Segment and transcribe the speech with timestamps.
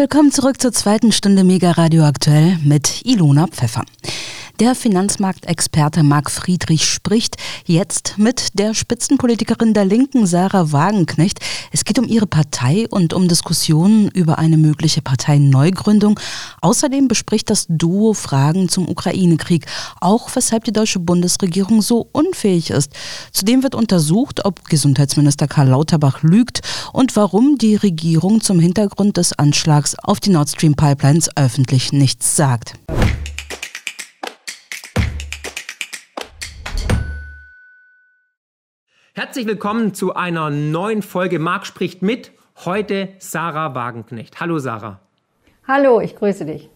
[0.00, 3.84] Willkommen zurück zur zweiten Stunde Mega Radio Aktuell mit Ilona Pfeffer.
[4.60, 11.40] Der Finanzmarktexperte Marc Friedrich spricht jetzt mit der Spitzenpolitikerin der Linken Sarah Wagenknecht.
[11.72, 16.20] Es geht um ihre Partei und um Diskussionen über eine mögliche Parteineugründung.
[16.60, 19.64] Außerdem bespricht das Duo Fragen zum Ukraine-Krieg,
[19.98, 22.92] auch weshalb die deutsche Bundesregierung so unfähig ist.
[23.32, 26.60] Zudem wird untersucht, ob Gesundheitsminister Karl Lauterbach lügt
[26.92, 32.36] und warum die Regierung zum Hintergrund des Anschlags auf die Nord Stream Pipelines öffentlich nichts
[32.36, 32.74] sagt.
[39.12, 42.30] Herzlich willkommen zu einer neuen Folge Marc spricht mit.
[42.64, 44.38] Heute Sarah Wagenknecht.
[44.38, 45.00] Hallo Sarah.
[45.66, 46.70] Hallo, ich grüße dich.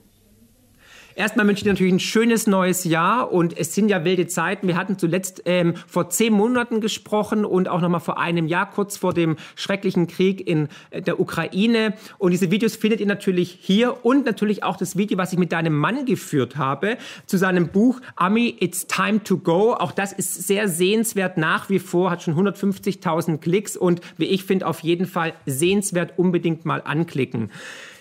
[1.17, 4.67] Erstmal wünsche ich dir natürlich ein schönes neues Jahr und es sind ja wilde Zeiten.
[4.67, 8.97] Wir hatten zuletzt ähm, vor zehn Monaten gesprochen und auch nochmal vor einem Jahr, kurz
[8.97, 11.95] vor dem schrecklichen Krieg in äh, der Ukraine.
[12.19, 15.53] Und diese Videos findet ihr natürlich hier und natürlich auch das Video, was ich mit
[15.53, 19.75] deinem Mann geführt habe, zu seinem Buch Ami, It's Time to Go.
[19.75, 24.43] Auch das ist sehr sehenswert nach wie vor, hat schon 150.000 Klicks und wie ich
[24.45, 27.51] finde, auf jeden Fall sehenswert unbedingt mal anklicken.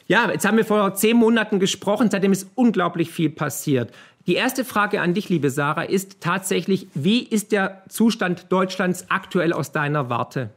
[0.07, 3.91] Ja, jetzt haben wir vor zehn Monaten gesprochen, seitdem ist unglaublich viel passiert.
[4.27, 9.53] Die erste Frage an dich, liebe Sarah, ist tatsächlich, wie ist der Zustand Deutschlands aktuell
[9.53, 10.49] aus deiner Warte?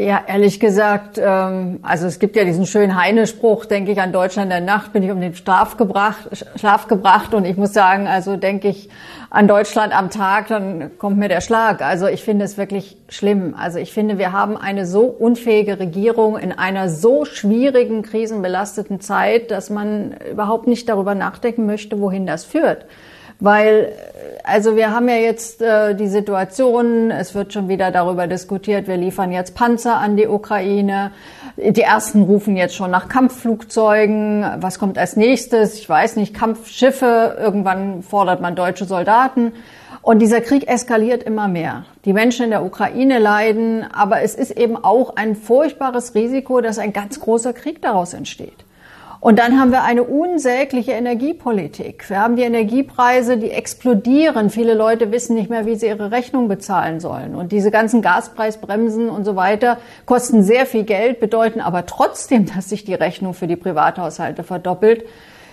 [0.00, 4.52] Ja, ehrlich gesagt, ähm, also es gibt ja diesen schönen Heine-Spruch, denke ich an Deutschland
[4.52, 8.36] der Nacht, bin ich um den Schlaf gebracht, Schlaf gebracht und ich muss sagen, also
[8.36, 8.90] denke ich
[9.28, 11.82] an Deutschland am Tag, dann kommt mir der Schlag.
[11.82, 13.56] Also ich finde es wirklich schlimm.
[13.58, 19.50] Also ich finde, wir haben eine so unfähige Regierung in einer so schwierigen, krisenbelasteten Zeit,
[19.50, 22.86] dass man überhaupt nicht darüber nachdenken möchte, wohin das führt.
[23.40, 23.92] Weil,
[24.42, 28.96] also wir haben ja jetzt äh, die Situation, es wird schon wieder darüber diskutiert, wir
[28.96, 31.12] liefern jetzt Panzer an die Ukraine.
[31.56, 34.44] Die ersten rufen jetzt schon nach Kampfflugzeugen.
[34.58, 35.74] Was kommt als nächstes?
[35.74, 37.36] Ich weiß nicht, Kampfschiffe.
[37.40, 39.52] Irgendwann fordert man deutsche Soldaten.
[40.02, 41.84] Und dieser Krieg eskaliert immer mehr.
[42.04, 46.78] Die Menschen in der Ukraine leiden, aber es ist eben auch ein furchtbares Risiko, dass
[46.78, 48.64] ein ganz großer Krieg daraus entsteht.
[49.20, 52.08] Und dann haben wir eine unsägliche Energiepolitik.
[52.08, 54.48] Wir haben die Energiepreise, die explodieren.
[54.48, 57.34] Viele Leute wissen nicht mehr, wie sie ihre Rechnung bezahlen sollen.
[57.34, 62.68] Und diese ganzen Gaspreisbremsen und so weiter kosten sehr viel Geld, bedeuten aber trotzdem, dass
[62.68, 65.04] sich die Rechnung für die Privathaushalte verdoppelt.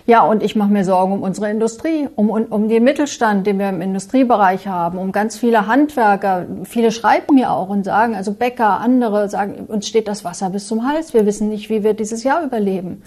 [0.08, 3.70] Ja, und ich mache mir Sorgen um unsere Industrie, um, um den Mittelstand, den wir
[3.70, 6.46] im Industriebereich haben, um ganz viele Handwerker.
[6.66, 10.68] Viele schreiben mir auch und sagen, also Bäcker, andere sagen, uns steht das Wasser bis
[10.68, 11.16] zum Hals.
[11.16, 13.02] Wir wissen nicht, wie wir dieses Jahr überleben.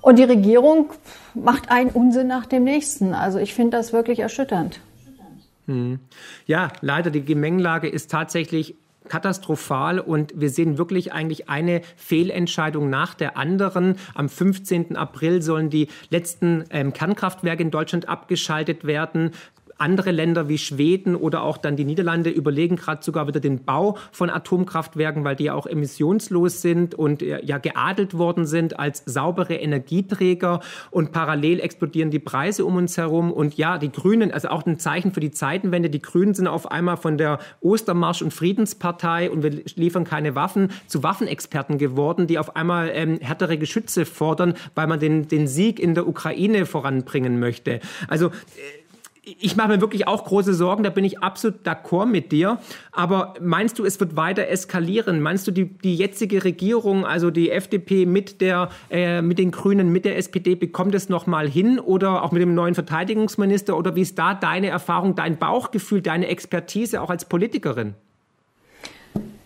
[0.00, 0.90] Und die Regierung
[1.34, 3.14] macht einen Unsinn nach dem nächsten.
[3.14, 4.80] Also ich finde das wirklich erschütternd.
[5.66, 6.00] Hm.
[6.46, 8.74] Ja, leider, die Gemengelage ist tatsächlich
[9.08, 13.96] katastrophal und wir sehen wirklich eigentlich eine Fehlentscheidung nach der anderen.
[14.14, 14.96] Am 15.
[14.96, 19.32] April sollen die letzten ähm, Kernkraftwerke in Deutschland abgeschaltet werden.
[19.80, 23.96] Andere Länder wie Schweden oder auch dann die Niederlande überlegen gerade sogar wieder den Bau
[24.12, 29.54] von Atomkraftwerken, weil die ja auch emissionslos sind und ja geadelt worden sind als saubere
[29.54, 30.60] Energieträger.
[30.90, 33.32] Und parallel explodieren die Preise um uns herum.
[33.32, 36.70] Und ja, die Grünen, also auch ein Zeichen für die Zeitenwende, die Grünen sind auf
[36.70, 42.38] einmal von der Ostermarsch- und Friedenspartei und wir liefern keine Waffen zu Waffenexperten geworden, die
[42.38, 47.38] auf einmal ähm, härtere Geschütze fordern, weil man den, den Sieg in der Ukraine voranbringen
[47.38, 47.80] möchte.
[48.08, 48.79] Also äh,
[49.38, 52.58] ich mache mir wirklich auch große Sorgen, da bin ich absolut d'accord mit dir.
[52.92, 55.20] Aber meinst du, es wird weiter eskalieren?
[55.20, 59.90] Meinst du, die, die jetzige Regierung, also die FDP mit, der, äh, mit den Grünen,
[59.90, 63.76] mit der SPD, bekommt es nochmal hin oder auch mit dem neuen Verteidigungsminister?
[63.76, 67.94] Oder wie ist da deine Erfahrung, dein Bauchgefühl, deine Expertise auch als Politikerin?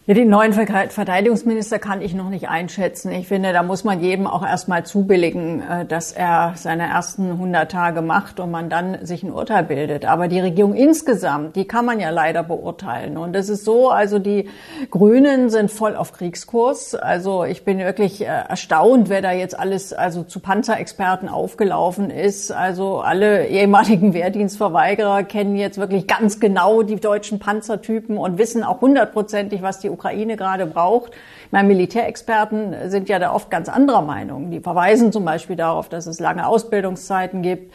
[0.06, 3.10] Ja, den neuen Verteidigungsminister kann ich noch nicht einschätzen.
[3.10, 7.72] Ich finde, da muss man jedem auch erstmal zubilligen, äh, dass er seine ersten 100
[7.72, 10.04] Tage macht und man dann sich ein Urteil bildet.
[10.04, 13.16] Aber die Regierung insgesamt, die kann man ja leider beurteilen.
[13.16, 14.50] Und es ist so, also die
[14.91, 16.94] Grünen sind voll auf Kriegskurs.
[16.94, 22.52] Also ich bin wirklich äh, erstaunt, wer da jetzt alles also zu Panzerexperten aufgelaufen ist.
[22.52, 28.82] Also alle ehemaligen Wehrdienstverweigerer kennen jetzt wirklich ganz genau die deutschen Panzertypen und wissen auch
[28.82, 31.12] hundertprozentig, was die Ukraine gerade braucht.
[31.50, 34.50] Meine Militärexperten sind ja da oft ganz anderer Meinung.
[34.50, 37.73] Die verweisen zum Beispiel darauf, dass es lange Ausbildungszeiten gibt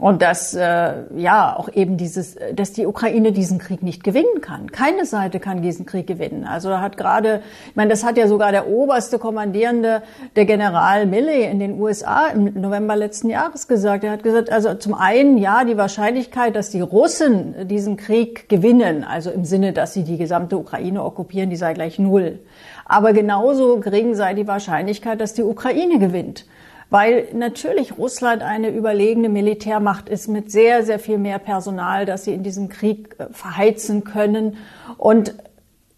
[0.00, 4.72] und dass äh, ja auch eben dieses, dass die Ukraine diesen Krieg nicht gewinnen kann.
[4.72, 6.44] Keine Seite kann diesen Krieg gewinnen.
[6.44, 10.02] Also da hat gerade, ich meine, das hat ja sogar der oberste Kommandierende,
[10.34, 14.02] der General Milley in den USA im November letzten Jahres gesagt.
[14.02, 19.04] Er hat gesagt, also zum einen ja die Wahrscheinlichkeit, dass die Russen diesen Krieg gewinnen,
[19.04, 22.40] also im Sinne, dass sie die gesamte Ukraine okkupieren, die sei gleich null.
[22.84, 26.46] Aber genauso gering sei die Wahrscheinlichkeit, dass die Ukraine gewinnt.
[26.94, 32.32] Weil natürlich Russland eine überlegene Militärmacht ist mit sehr, sehr viel mehr Personal, das sie
[32.32, 34.58] in diesem Krieg äh, verheizen können
[34.96, 35.34] und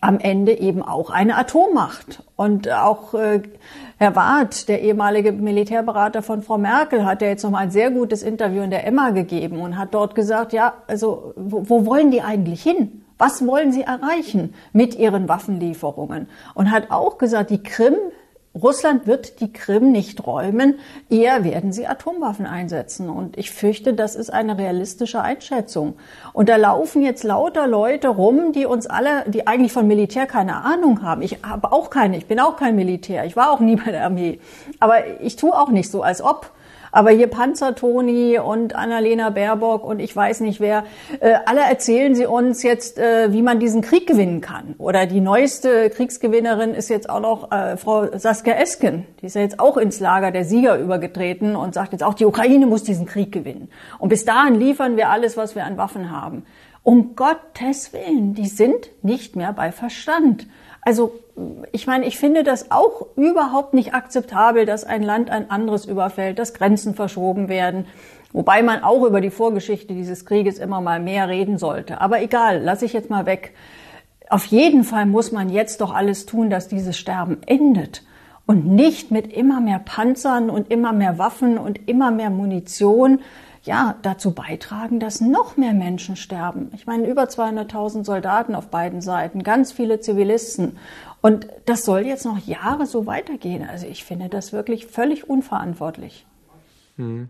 [0.00, 2.22] am Ende eben auch eine Atommacht.
[2.34, 3.42] Und auch äh,
[3.98, 8.22] Herr Warth, der ehemalige Militärberater von Frau Merkel, hat ja jetzt nochmal ein sehr gutes
[8.22, 12.22] Interview in der Emma gegeben und hat dort gesagt, ja, also wo, wo wollen die
[12.22, 13.04] eigentlich hin?
[13.18, 16.26] Was wollen sie erreichen mit ihren Waffenlieferungen?
[16.54, 17.96] Und hat auch gesagt, die Krim
[18.62, 20.78] Russland wird die Krim nicht räumen,
[21.10, 23.10] eher werden sie Atomwaffen einsetzen.
[23.10, 25.94] Und ich fürchte, das ist eine realistische Einschätzung.
[26.32, 30.64] Und da laufen jetzt lauter Leute rum, die uns alle, die eigentlich von Militär keine
[30.64, 31.22] Ahnung haben.
[31.22, 34.04] Ich habe auch keine, ich bin auch kein Militär, ich war auch nie bei der
[34.04, 34.40] Armee.
[34.80, 36.52] Aber ich tue auch nicht so, als ob.
[36.96, 40.84] Aber hier Panzer-Toni und Annalena Baerbock und ich weiß nicht wer,
[41.20, 44.76] äh, alle erzählen sie uns jetzt, äh, wie man diesen Krieg gewinnen kann.
[44.78, 49.06] Oder die neueste Kriegsgewinnerin ist jetzt auch noch äh, Frau Saskia Esken.
[49.20, 52.24] Die ist ja jetzt auch ins Lager der Sieger übergetreten und sagt jetzt auch, die
[52.24, 53.68] Ukraine muss diesen Krieg gewinnen.
[53.98, 56.46] Und bis dahin liefern wir alles, was wir an Waffen haben.
[56.82, 60.46] Um Gottes Willen, die sind nicht mehr bei Verstand.
[60.86, 61.18] Also
[61.72, 66.38] ich meine, ich finde das auch überhaupt nicht akzeptabel, dass ein Land ein anderes überfällt,
[66.38, 67.86] dass Grenzen verschoben werden.
[68.32, 72.00] Wobei man auch über die Vorgeschichte dieses Krieges immer mal mehr reden sollte.
[72.00, 73.52] Aber egal, lasse ich jetzt mal weg.
[74.30, 78.04] Auf jeden Fall muss man jetzt doch alles tun, dass dieses Sterben endet
[78.46, 83.22] und nicht mit immer mehr Panzern und immer mehr Waffen und immer mehr Munition
[83.66, 86.70] ja, dazu beitragen, dass noch mehr Menschen sterben.
[86.74, 90.78] Ich meine, über 200.000 Soldaten auf beiden Seiten, ganz viele Zivilisten.
[91.20, 93.66] Und das soll jetzt noch Jahre so weitergehen.
[93.68, 96.26] Also ich finde das wirklich völlig unverantwortlich.
[96.96, 97.28] Hm.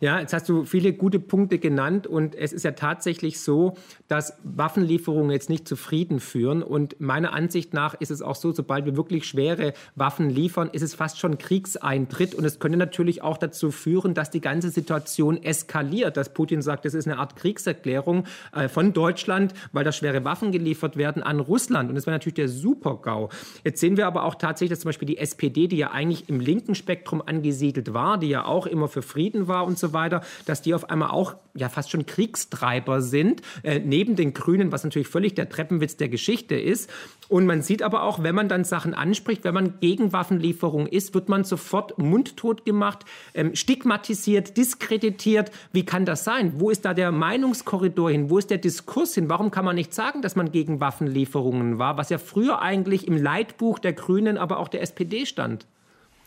[0.00, 3.76] Ja, jetzt hast du viele gute Punkte genannt und es ist ja tatsächlich so,
[4.08, 6.62] dass Waffenlieferungen jetzt nicht zu Frieden führen.
[6.62, 10.82] Und meiner Ansicht nach ist es auch so, sobald wir wirklich schwere Waffen liefern, ist
[10.82, 12.34] es fast schon Kriegseintritt.
[12.34, 16.86] Und es könnte natürlich auch dazu führen, dass die ganze Situation eskaliert, dass Putin sagt,
[16.86, 21.40] das ist eine Art Kriegserklärung äh, von Deutschland, weil da schwere Waffen geliefert werden an
[21.40, 21.90] Russland.
[21.90, 23.28] Und das wäre natürlich der Super-GAU.
[23.64, 26.40] Jetzt sehen wir aber auch tatsächlich, dass zum Beispiel die SPD, die ja eigentlich im
[26.40, 30.62] linken Spektrum angesiedelt war, die ja auch immer für Frieden war und so weiter, dass
[30.62, 35.08] die auf einmal auch ja fast schon Kriegstreiber sind, äh, neben den Grünen, was natürlich
[35.08, 36.88] völlig der Treppenwitz der Geschichte ist.
[37.28, 41.14] Und man sieht aber auch, wenn man dann Sachen anspricht, wenn man gegen Waffenlieferung ist,
[41.14, 43.04] wird man sofort mundtot gemacht,
[43.34, 45.50] ähm, stigmatisiert, diskreditiert.
[45.72, 46.52] Wie kann das sein?
[46.58, 48.30] Wo ist da der Meinungskorridor hin?
[48.30, 49.28] Wo ist der Diskurs hin?
[49.28, 53.16] Warum kann man nicht sagen, dass man gegen Waffenlieferungen war, was ja früher eigentlich im
[53.16, 55.66] Leitbuch der Grünen, aber auch der SPD stand?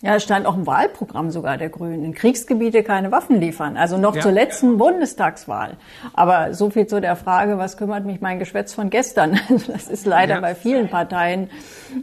[0.02, 2.04] Ja, es stand auch im Wahlprogramm sogar der Grünen.
[2.04, 3.78] In Kriegsgebiete keine Waffen liefern.
[3.78, 4.22] Also noch ja.
[4.22, 5.78] zur letzten Bundestagswahl.
[6.14, 9.40] Aber so viel zu der Frage, was kümmert mich mein Geschwätz von gestern?
[9.68, 10.42] Das ist leider ja.
[10.42, 11.50] bei vielen Parteien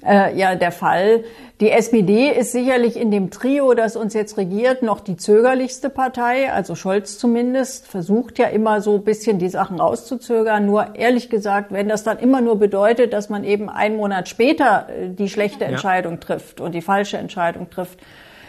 [0.06, 1.24] äh, ja der Fall.
[1.60, 6.52] Die SPD ist sicherlich in dem Trio, das uns jetzt regiert, noch die zögerlichste Partei.
[6.52, 10.64] Also Scholz zumindest versucht ja immer so ein bisschen die Sachen rauszuzögern.
[10.64, 14.86] Nur ehrlich gesagt, wenn das dann immer nur bedeutet, dass man eben einen Monat später
[14.88, 16.20] äh, die schlechte Entscheidung ja.
[16.20, 17.98] trifft und die falsche Entscheidung trifft,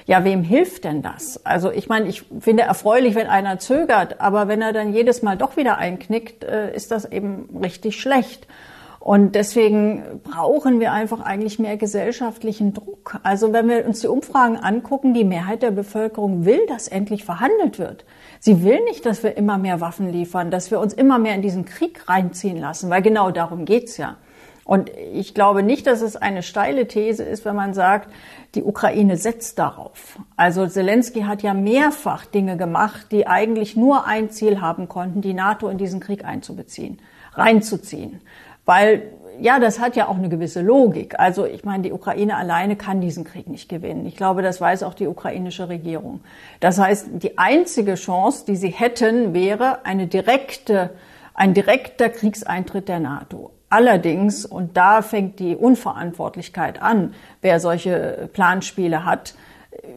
[0.06, 1.44] ja, wem hilft denn das?
[1.46, 5.36] Also ich meine, ich finde erfreulich, wenn einer zögert, aber wenn er dann jedes Mal
[5.36, 8.46] doch wieder einknickt, äh, ist das eben richtig schlecht.
[9.00, 13.20] Und deswegen brauchen wir einfach eigentlich mehr gesellschaftlichen Druck.
[13.24, 17.80] Also wenn wir uns die Umfragen angucken, die Mehrheit der Bevölkerung will, dass endlich verhandelt
[17.80, 18.06] wird.
[18.42, 21.42] Sie will nicht, dass wir immer mehr Waffen liefern, dass wir uns immer mehr in
[21.42, 24.18] diesen Krieg reinziehen lassen, weil genau darum geht's ja.
[24.66, 28.14] Und ich glaube nicht, dass es eine steile These ist, wenn man sagt,
[28.54, 30.20] die Ukraine setzt darauf.
[30.36, 35.34] Also Zelensky hat ja mehrfach Dinge gemacht, die eigentlich nur ein Ziel haben konnten, die
[35.34, 37.00] NATO in diesen Krieg einzubeziehen,
[37.34, 38.22] reinzuziehen.
[38.70, 39.02] Weil
[39.40, 41.20] ja, das hat ja auch eine gewisse Logik.
[41.20, 44.06] Also ich meine, die Ukraine alleine kann diesen Krieg nicht gewinnen.
[44.06, 46.20] Ich glaube, das weiß auch die ukrainische Regierung.
[46.60, 50.92] Das heißt, die einzige Chance, die sie hätten, wäre eine direkte,
[51.34, 53.50] ein direkter Kriegseintritt der NATO.
[53.72, 59.34] Allerdings, und da fängt die Unverantwortlichkeit an, wer solche Planspiele hat,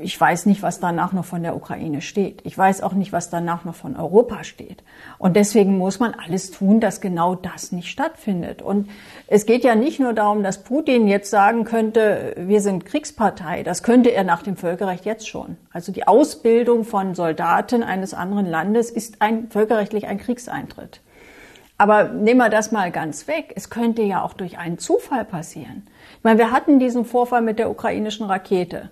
[0.03, 2.41] ich weiß nicht, was danach noch von der Ukraine steht.
[2.45, 4.83] Ich weiß auch nicht, was danach noch von Europa steht.
[5.17, 8.61] Und deswegen muss man alles tun, dass genau das nicht stattfindet.
[8.61, 8.91] Und
[9.29, 13.63] es geht ja nicht nur darum, dass Putin jetzt sagen könnte, wir sind Kriegspartei.
[13.63, 15.57] Das könnte er nach dem Völkerrecht jetzt schon.
[15.73, 21.01] Also die Ausbildung von Soldaten eines anderen Landes ist ein, völkerrechtlich ein Kriegseintritt.
[21.79, 23.55] Aber nehmen wir das mal ganz weg.
[23.57, 25.87] Es könnte ja auch durch einen Zufall passieren.
[26.19, 28.91] Ich meine, wir hatten diesen Vorfall mit der ukrainischen Rakete.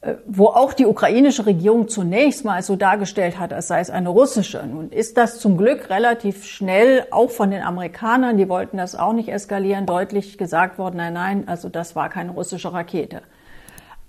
[0.00, 4.10] Äh, wo auch die ukrainische Regierung zunächst mal so dargestellt hat, als sei es eine
[4.10, 4.64] russische.
[4.64, 9.12] Nun ist das zum Glück relativ schnell auch von den Amerikanern, die wollten das auch
[9.12, 13.22] nicht eskalieren, deutlich gesagt worden, nein, nein, also das war keine russische Rakete.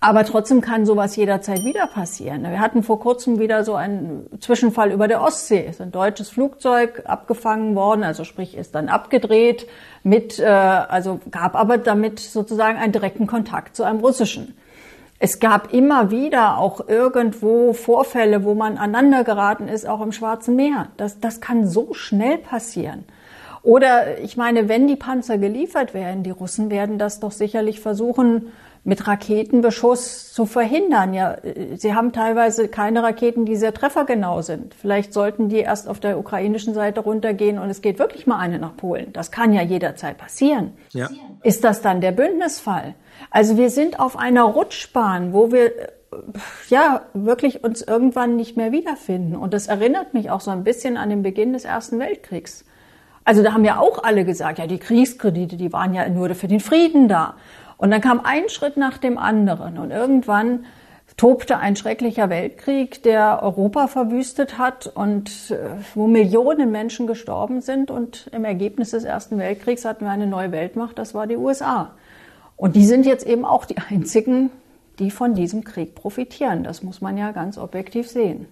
[0.02, 2.44] Aber trotzdem kann sowas jederzeit wieder passieren.
[2.44, 5.66] Wir hatten vor kurzem wieder so einen Zwischenfall über der Ostsee.
[5.68, 9.68] Ist ein deutsches Flugzeug abgefangen worden, also sprich ist dann abgedreht
[10.04, 14.56] mit, äh, also gab aber damit sozusagen einen direkten Kontakt zu einem russischen.
[15.20, 20.56] Es gab immer wieder auch irgendwo Vorfälle, wo man aneinander geraten ist, auch im Schwarzen
[20.56, 20.88] Meer.
[20.96, 23.04] Das, das kann so schnell passieren.
[23.62, 28.54] Oder ich meine, wenn die Panzer geliefert werden, die Russen werden das doch sicherlich versuchen,
[28.86, 31.14] mit Raketenbeschuss zu verhindern.
[31.14, 31.36] Ja,
[31.76, 34.74] sie haben teilweise keine Raketen, die sehr treffergenau sind.
[34.74, 38.58] Vielleicht sollten die erst auf der ukrainischen Seite runtergehen und es geht wirklich mal eine
[38.58, 39.12] nach Polen.
[39.12, 40.72] Das kann ja jederzeit passieren.
[40.94, 41.10] Ja.
[41.44, 42.96] Ist das dann der Bündnisfall?
[43.32, 45.72] Also wir sind auf einer Rutschbahn, wo wir
[46.70, 49.36] ja wirklich uns irgendwann nicht mehr wiederfinden.
[49.36, 52.66] Und das erinnert mich auch so ein bisschen an den Beginn des Ersten Weltkriegs.
[53.24, 56.48] Also da haben ja auch alle gesagt, ja, die Kriegskredite, die waren ja nur für
[56.48, 57.36] den Frieden da.
[57.78, 60.66] Und dann kam ein Schritt nach dem anderen und irgendwann
[61.16, 65.58] tobte ein schrecklicher Weltkrieg, der Europa verwüstet hat und äh,
[65.94, 67.92] wo Millionen Menschen gestorben sind.
[67.92, 71.92] Und im Ergebnis des Ersten Weltkriegs hatten wir eine neue Weltmacht, das war die USA.
[72.60, 74.52] Und die sind jetzt eben auch die einzigen,
[75.00, 76.66] die von diesem Krieg profitieren.
[76.66, 78.48] Das muss man ja ganz objektiv sehen.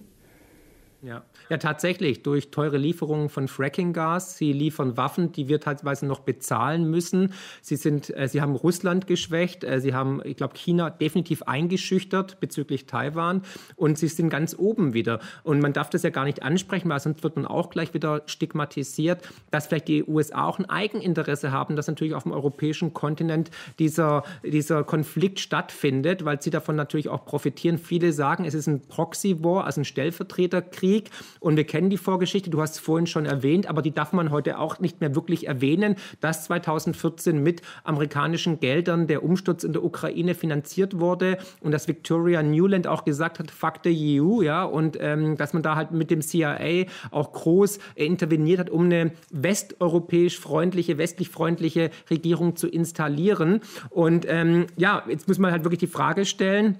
[1.02, 1.22] Ja.
[1.48, 4.36] Ja, tatsächlich, durch teure Lieferungen von Frackinggas.
[4.36, 7.32] Sie liefern Waffen, die wir teilweise noch bezahlen müssen.
[7.62, 9.64] Sie, sind, äh, sie haben Russland geschwächt.
[9.64, 13.42] Äh, sie haben, ich glaube, China definitiv eingeschüchtert bezüglich Taiwan.
[13.76, 15.20] Und sie sind ganz oben wieder.
[15.42, 18.22] Und man darf das ja gar nicht ansprechen, weil sonst wird man auch gleich wieder
[18.26, 23.50] stigmatisiert, dass vielleicht die USA auch ein Eigeninteresse haben, dass natürlich auf dem europäischen Kontinent
[23.78, 27.78] dieser, dieser Konflikt stattfindet, weil sie davon natürlich auch profitieren.
[27.78, 31.10] Viele sagen, es ist ein Proxy-War, also ein Stellvertreterkrieg.
[31.40, 34.30] Und wir kennen die Vorgeschichte, du hast es vorhin schon erwähnt, aber die darf man
[34.30, 39.84] heute auch nicht mehr wirklich erwähnen, dass 2014 mit amerikanischen Geldern der Umsturz in der
[39.84, 44.96] Ukraine finanziert wurde und dass Victoria Newland auch gesagt hat, fuck the EU, ja, und
[45.00, 50.38] ähm, dass man da halt mit dem CIA auch groß interveniert hat, um eine westeuropäisch
[50.38, 53.60] freundliche, westlich freundliche Regierung zu installieren.
[53.90, 56.78] Und ähm, ja, jetzt muss man halt wirklich die Frage stellen,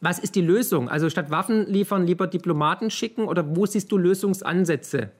[0.00, 0.88] was ist die Lösung?
[0.88, 5.10] Also statt Waffen liefern, lieber Diplomaten schicken oder wo siehst du Lösungsansätze?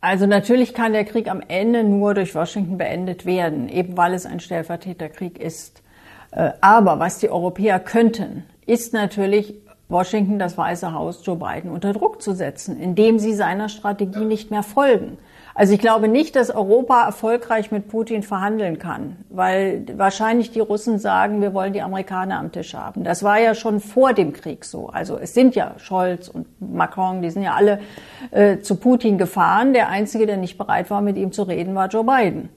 [0.00, 4.26] Also natürlich kann der Krieg am Ende nur durch Washington beendet werden, eben weil es
[4.26, 5.82] ein Stellvertreterkrieg ist.
[6.30, 9.54] Äh, aber was die Europäer könnten, ist natürlich
[9.88, 14.50] Washington, das Weiße Haus, Joe Biden unter Druck zu setzen, indem sie seiner Strategie nicht
[14.50, 15.18] mehr folgen.
[15.58, 20.98] Also ich glaube nicht, dass Europa erfolgreich mit Putin verhandeln kann, weil wahrscheinlich die Russen
[20.98, 23.04] sagen, wir wollen die Amerikaner am Tisch haben.
[23.04, 24.88] Das war ja schon vor dem Krieg so.
[24.88, 27.80] Also es sind ja Scholz und Macron, die sind ja alle
[28.32, 29.72] äh, zu Putin gefahren.
[29.72, 32.50] Der Einzige, der nicht bereit war, mit ihm zu reden, war Joe Biden.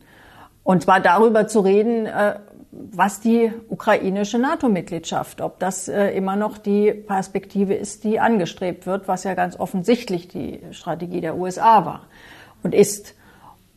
[0.63, 2.35] Und zwar darüber zu reden, äh,
[2.71, 9.07] was die ukrainische NATO-Mitgliedschaft, ob das äh, immer noch die Perspektive ist, die angestrebt wird,
[9.07, 12.01] was ja ganz offensichtlich die Strategie der USA war
[12.63, 13.15] und ist.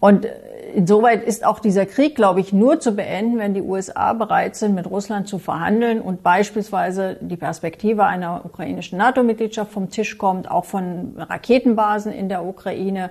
[0.00, 0.26] Und
[0.74, 4.74] insoweit ist auch dieser Krieg, glaube ich, nur zu beenden, wenn die USA bereit sind,
[4.74, 10.64] mit Russland zu verhandeln und beispielsweise die Perspektive einer ukrainischen NATO-Mitgliedschaft vom Tisch kommt, auch
[10.64, 13.10] von Raketenbasen in der Ukraine.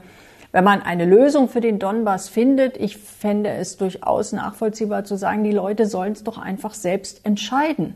[0.51, 5.45] Wenn man eine Lösung für den Donbass findet, ich fände es durchaus nachvollziehbar zu sagen,
[5.45, 7.95] die Leute sollen es doch einfach selbst entscheiden.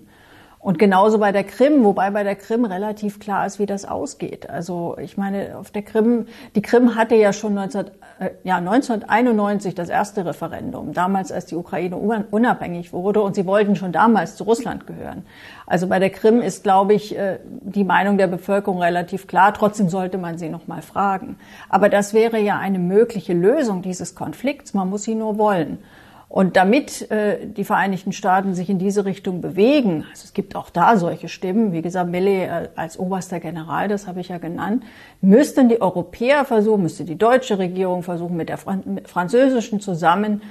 [0.65, 4.49] Und genauso bei der Krim, wobei bei der Krim relativ klar ist, wie das ausgeht.
[4.49, 7.85] Also ich meine, auf der Krim, die Krim hatte ja schon 19,
[8.17, 13.75] äh, ja, 1991 das erste Referendum, damals als die Ukraine unabhängig wurde und sie wollten
[13.75, 15.27] schon damals zu Russland gehören.
[15.67, 19.53] Also bei der Krim ist, glaube ich, äh, die Meinung der Bevölkerung relativ klar.
[19.53, 21.37] Trotzdem sollte man sie noch mal fragen.
[21.69, 24.73] Aber das wäre ja eine mögliche Lösung dieses Konflikts.
[24.73, 25.77] Man muss sie nur wollen.
[26.35, 30.69] Und damit äh, die Vereinigten Staaten sich in diese Richtung bewegen, also es gibt auch
[30.69, 34.83] da solche Stimmen, wie gesagt, Millet äh, als oberster General, das habe ich ja genannt,
[35.21, 40.41] müssten die Europäer versuchen, müsste die deutsche Regierung versuchen, mit der französischen zusammen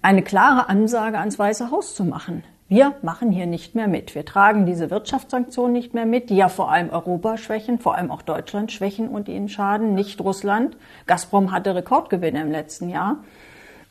[0.00, 2.44] eine klare Ansage ans Weiße Haus zu machen.
[2.68, 4.14] Wir machen hier nicht mehr mit.
[4.14, 8.12] Wir tragen diese Wirtschaftssanktionen nicht mehr mit, die ja vor allem Europa schwächen, vor allem
[8.12, 10.76] auch Deutschland schwächen und ihnen schaden, nicht Russland.
[11.08, 13.16] Gazprom hatte Rekordgewinne im letzten Jahr.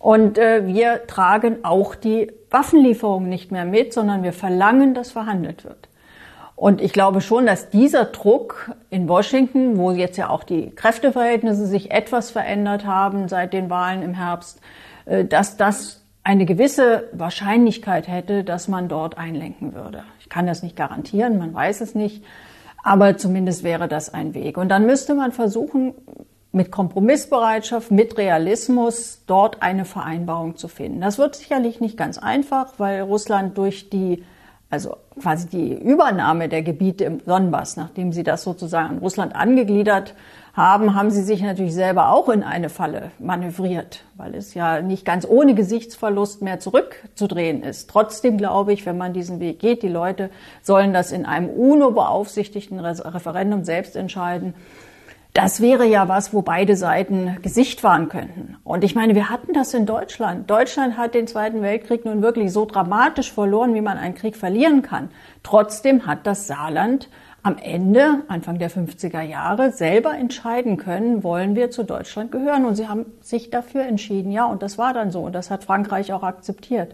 [0.02, 5.64] Und äh, wir tragen auch die Waffenlieferungen nicht mehr mit, sondern wir verlangen, dass verhandelt
[5.64, 5.90] wird.
[6.56, 11.68] Und ich glaube schon, dass dieser Druck in Washington, wo jetzt ja auch die Kräfteverhältnisse
[11.68, 14.60] sich etwas verändert haben seit den Wahlen im Herbst,
[15.06, 20.04] äh, dass das eine gewisse Wahrscheinlichkeit hätte, dass man dort einlenken würde.
[20.20, 22.24] Ich kann das nicht garantieren, man weiß es nicht.
[22.84, 24.58] Aber zumindest wäre das ein Weg.
[24.58, 25.94] Und dann müsste man versuchen,
[26.52, 31.02] mit Kompromissbereitschaft, mit Realismus dort eine Vereinbarung zu finden.
[31.02, 34.24] Das wird sicherlich nicht ganz einfach, weil Russland durch die,
[34.70, 40.14] also quasi die Übernahme der Gebiete im Donbass, nachdem sie das sozusagen an Russland angegliedert
[40.54, 45.06] haben, haben sie sich natürlich selber auch in eine Falle manövriert, weil es ja nicht
[45.06, 47.90] ganz ohne Gesichtsverlust mehr zurückzudrehen ist.
[47.90, 50.30] Trotzdem glaube ich, wenn man diesen Weg geht, die Leute
[50.62, 54.54] sollen das in einem UNO-beaufsichtigten Referendum selbst entscheiden.
[55.34, 58.58] Das wäre ja was, wo beide Seiten Gesicht wahren könnten.
[58.66, 60.50] Und ich meine, wir hatten das in Deutschland.
[60.50, 64.82] Deutschland hat den Zweiten Weltkrieg nun wirklich so dramatisch verloren, wie man einen Krieg verlieren
[64.82, 65.10] kann.
[65.42, 67.08] Trotzdem hat das Saarland
[67.44, 72.66] am Ende, Anfang der 50er Jahre, selber entscheiden können, wollen wir zu Deutschland gehören.
[72.66, 75.22] Und sie haben sich dafür entschieden, ja, und das war dann so.
[75.22, 76.94] Und das hat Frankreich auch akzeptiert.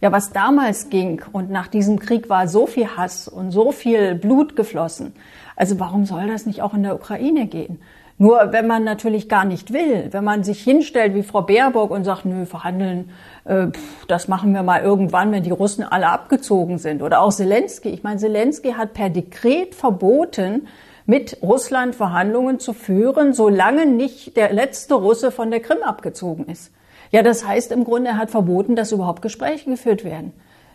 [0.00, 4.14] Ja, was damals ging und nach diesem Krieg war so viel Hass und so viel
[4.14, 5.14] Blut geflossen.
[5.56, 7.80] Also warum soll das nicht auch in der Ukraine gehen?
[8.18, 12.04] Nur wenn man natürlich gar nicht will, wenn man sich hinstellt wie Frau Baerbock und
[12.04, 13.10] sagt, nö, verhandeln,
[13.44, 17.02] äh, pff, das machen wir mal irgendwann, wenn die Russen alle abgezogen sind.
[17.02, 17.90] Oder auch Zelensky.
[17.90, 20.66] Ich meine, Zelensky hat per Dekret verboten,
[21.04, 26.72] mit Russland Verhandlungen zu führen, solange nicht der letzte Russe von der Krim abgezogen ist.
[27.12, 30.32] Ja, das heißt im Grunde, er hat verboten, dass überhaupt Gespräche geführt werden.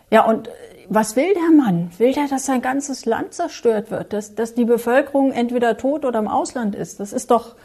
[0.09, 0.49] Ja, und
[0.93, 1.89] was will der Mann?
[1.99, 4.11] Will der, dass sein ganzes Land zerstört wird?
[4.11, 6.99] Dass, dass die Bevölkerung entweder tot oder im Ausland ist?
[6.99, 7.55] Das ist doch,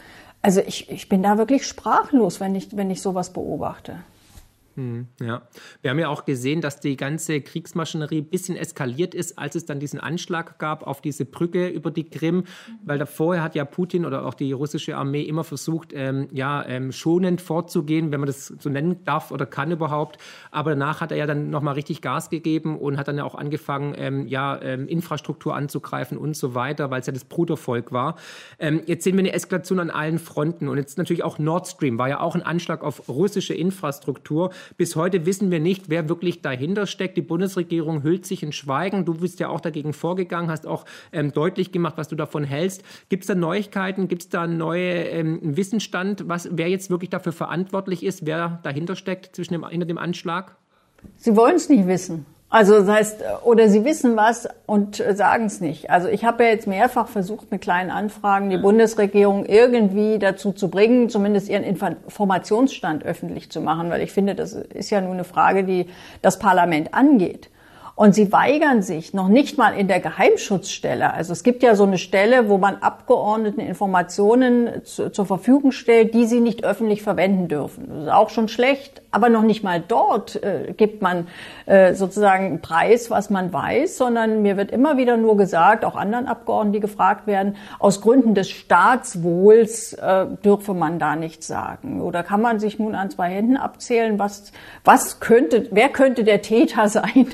[0.41, 3.97] also ich, ich bin da wirklich sprachlos, wenn ich, wenn ich sowas beobachte.
[4.77, 5.41] Hm, ja,
[5.81, 9.65] wir haben ja auch gesehen, dass die ganze Kriegsmaschinerie ein bisschen eskaliert ist, als es
[9.65, 12.43] dann diesen Anschlag gab auf diese Brücke über die Krim,
[12.85, 16.63] weil da vorher hat ja Putin oder auch die russische Armee immer versucht, ähm, ja,
[16.67, 20.19] ähm, schonend vorzugehen, wenn man das so nennen darf oder kann überhaupt.
[20.51, 23.33] Aber danach hat er ja dann nochmal richtig Gas gegeben und hat dann ja auch
[23.33, 28.15] angefangen, ähm, ja, ähm, Infrastruktur anzugreifen und so weiter, weil es ja das Brudervolk war.
[28.59, 31.97] Ähm, jetzt sehen wir eine Eskalation an allen Fronten und jetzt natürlich auch Nord Stream
[31.97, 34.51] war ja auch ein Anschlag auf russische Infrastruktur.
[34.75, 37.17] Bis heute wissen wir nicht, wer wirklich dahinter steckt.
[37.17, 39.05] Die Bundesregierung hüllt sich in Schweigen.
[39.05, 42.83] Du bist ja auch dagegen vorgegangen, hast auch ähm, deutlich gemacht, was du davon hältst.
[43.09, 44.07] Gibt es da Neuigkeiten?
[44.07, 48.95] Gibt es da neue ähm, Wissensstand, was, wer jetzt wirklich dafür verantwortlich ist, wer dahinter
[48.95, 50.55] steckt zwischen dem, hinter dem Anschlag?
[51.15, 52.25] Sie wollen es nicht wissen.
[52.49, 55.89] Also das heißt, oder sie wissen was und sagen es nicht.
[55.89, 60.69] Also ich habe ja jetzt mehrfach versucht, mit kleinen Anfragen die Bundesregierung irgendwie dazu zu
[60.69, 65.25] bringen, zumindest ihren Informationsstand öffentlich zu machen, weil ich finde, das ist ja nur eine
[65.25, 65.87] Frage, die
[66.21, 67.49] das Parlament angeht.
[67.97, 71.15] Und sie weigern sich noch nicht mal in der Geheimschutzstelle.
[71.15, 76.13] Also es gibt ja so eine Stelle, wo man Abgeordneten Informationen zu, zur Verfügung stellt,
[76.13, 77.87] die sie nicht öffentlich verwenden dürfen.
[77.89, 81.27] Das ist auch schon schlecht, aber noch nicht mal dort äh, gibt man
[81.65, 86.27] äh, sozusagen Preis, was man weiß, sondern mir wird immer wieder nur gesagt, auch anderen
[86.27, 92.01] Abgeordneten, die gefragt werden, aus Gründen des Staatswohls äh, dürfe man da nichts sagen.
[92.01, 94.51] Oder kann man sich nun an zwei Händen abzählen, was,
[94.83, 97.27] was könnte, wer könnte der Täter sein,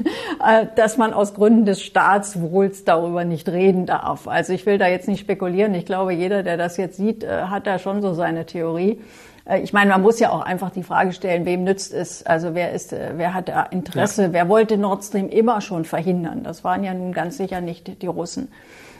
[0.75, 4.27] dass man aus Gründen des Staatswohls darüber nicht reden darf.
[4.27, 5.73] Also ich will da jetzt nicht spekulieren.
[5.75, 9.01] Ich glaube, jeder, der das jetzt sieht, äh, hat da schon so seine Theorie.
[9.45, 12.25] Äh, ich meine, man muss ja auch einfach die Frage stellen, wem nützt es?
[12.25, 14.23] Also wer ist, äh, wer hat da Interesse?
[14.23, 14.33] Ja.
[14.33, 16.43] Wer wollte Nord Stream immer schon verhindern?
[16.43, 18.51] Das waren ja nun ganz sicher nicht die Russen.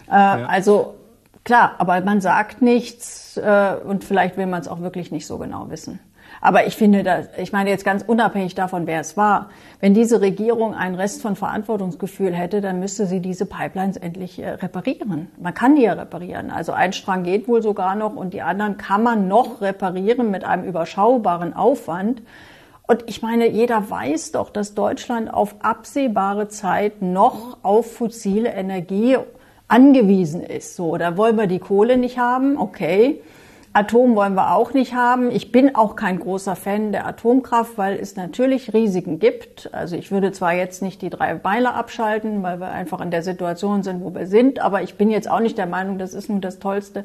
[0.08, 0.46] Ja.
[0.48, 0.96] Also
[1.44, 3.40] klar, aber man sagt nichts
[3.86, 6.00] und vielleicht will man es auch wirklich nicht so genau wissen.
[6.46, 10.20] Aber ich finde, dass, ich meine jetzt ganz unabhängig davon, wer es war, wenn diese
[10.20, 15.32] Regierung einen Rest von Verantwortungsgefühl hätte, dann müsste sie diese Pipelines endlich äh, reparieren.
[15.42, 16.52] Man kann die ja reparieren.
[16.52, 20.44] Also ein Strang geht wohl sogar noch und die anderen kann man noch reparieren mit
[20.44, 22.22] einem überschaubaren Aufwand.
[22.88, 29.16] Und ich meine, jeder weiß doch, dass Deutschland auf absehbare Zeit noch auf fossile Energie
[29.70, 30.76] angewiesen ist.
[30.76, 33.22] So, da wollen wir die Kohle nicht haben, okay.
[33.76, 35.32] Atom wollen wir auch nicht haben.
[35.32, 39.74] Ich bin auch kein großer Fan der Atomkraft, weil es natürlich Risiken gibt.
[39.74, 43.24] Also ich würde zwar jetzt nicht die drei Beile abschalten, weil wir einfach in der
[43.24, 46.30] Situation sind, wo wir sind, aber ich bin jetzt auch nicht der Meinung, das ist
[46.30, 47.04] nun das Tollste,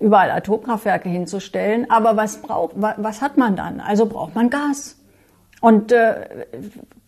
[0.00, 1.90] überall Atomkraftwerke hinzustellen.
[1.90, 3.80] Aber was braucht, was hat man dann?
[3.80, 4.98] Also braucht man Gas.
[5.62, 6.26] Und äh,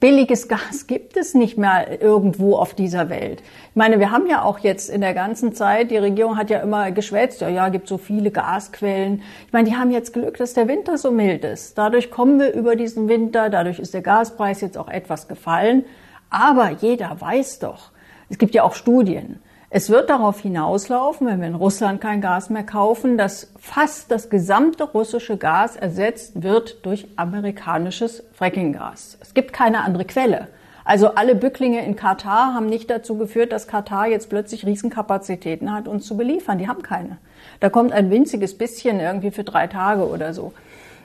[0.05, 3.41] billiges Gas gibt es nicht mehr irgendwo auf dieser Welt.
[3.71, 6.59] Ich meine, wir haben ja auch jetzt in der ganzen Zeit, die Regierung hat ja
[6.59, 9.23] immer geschwätzt, ja, ja, gibt so viele Gasquellen.
[9.47, 11.79] Ich meine, die haben jetzt Glück, dass der Winter so mild ist.
[11.79, 15.87] Dadurch kommen wir über diesen Winter, dadurch ist der Gaspreis jetzt auch etwas gefallen.
[16.29, 17.91] Aber jeder weiß doch,
[18.29, 19.41] es gibt ja auch Studien,
[19.77, 24.31] es wird darauf hinauslaufen, wenn wir in Russland kein Gas mehr kaufen, dass fast das
[24.31, 29.19] gesamte russische Gas ersetzt wird durch amerikanisches Frackinggas.
[29.21, 30.47] Es gibt keine andere Quelle.
[30.85, 35.89] Also alle Bücklinge in Katar haben nicht dazu geführt, dass Katar jetzt plötzlich Riesenkapazitäten hat,
[35.89, 36.59] uns zu beliefern.
[36.59, 37.19] Die haben keine.
[37.59, 40.53] Da kommt ein winziges bisschen irgendwie für drei Tage oder so.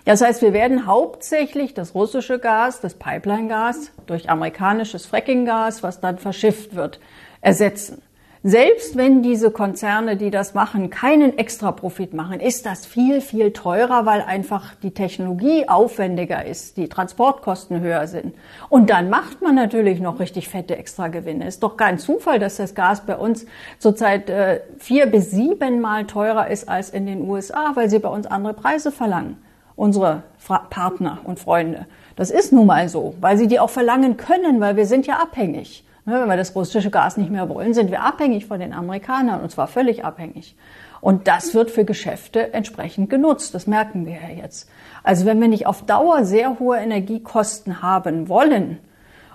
[0.06, 6.20] Das heißt, wir werden hauptsächlich das russische Gas, das Pipeline-Gas durch amerikanisches Fracking-Gas, was dann
[6.20, 7.00] verschifft wird,
[7.42, 8.04] ersetzen.
[8.44, 14.06] Selbst wenn diese Konzerne, die das machen, keinen Extraprofit machen, ist das viel, viel teurer,
[14.06, 18.34] weil einfach die Technologie aufwendiger ist, die Transportkosten höher sind.
[18.70, 21.50] Und dann macht man natürlich noch richtig fette Extragewinne.
[21.50, 23.46] Ist doch kein Zufall, dass das Gas bei uns
[23.78, 28.26] zurzeit äh, vier bis siebenmal teurer ist als in den USA, weil sie bei uns
[28.26, 29.36] andere Preise verlangen.
[29.76, 30.24] Unsere
[30.70, 31.88] Partner und Freunde.
[32.16, 35.16] Das ist nun mal so, weil sie die auch verlangen können, weil wir sind ja
[35.16, 35.84] abhängig.
[36.10, 39.42] Ne, wenn wir das russische Gas nicht mehr wollen, sind wir abhängig von den Amerikanern
[39.42, 40.56] und zwar völlig abhängig.
[41.02, 43.54] Und das wird für Geschäfte entsprechend genutzt.
[43.54, 44.68] Das merken wir ja jetzt.
[45.04, 48.80] Also wenn wir nicht auf Dauer sehr hohe Energiekosten haben wollen,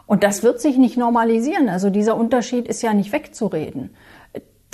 [0.07, 3.91] und das wird sich nicht normalisieren, also dieser Unterschied ist ja nicht wegzureden,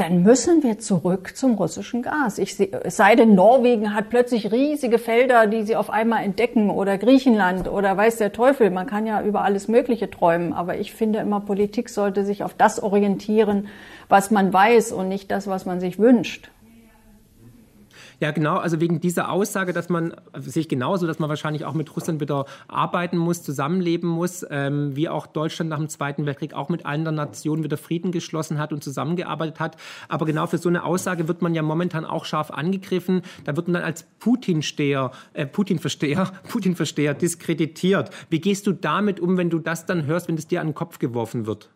[0.00, 2.38] dann müssen wir zurück zum russischen Gas.
[2.38, 6.96] Ich, es sei denn, Norwegen hat plötzlich riesige Felder, die sie auf einmal entdecken oder
[6.96, 8.70] Griechenland oder weiß der Teufel.
[8.70, 10.54] Man kann ja über alles Mögliche träumen.
[10.54, 13.68] Aber ich finde immer, Politik sollte sich auf das orientieren,
[14.08, 16.50] was man weiß und nicht das, was man sich wünscht.
[18.20, 18.58] Ja, genau.
[18.58, 22.44] Also wegen dieser Aussage, dass man sich genauso, dass man wahrscheinlich auch mit Russland wieder
[22.68, 27.14] arbeiten muss, zusammenleben muss, ähm, wie auch Deutschland nach dem Zweiten Weltkrieg auch mit anderen
[27.14, 29.78] Nationen wieder Frieden geschlossen hat und zusammengearbeitet hat.
[30.08, 33.22] Aber genau für so eine Aussage wird man ja momentan auch scharf angegriffen.
[33.44, 38.10] Da wird man dann als Putin-Steher, äh, Putin-Versteher, Putin-Versteher diskreditiert.
[38.28, 40.74] Wie gehst du damit um, wenn du das dann hörst, wenn es dir an den
[40.74, 41.70] Kopf geworfen wird?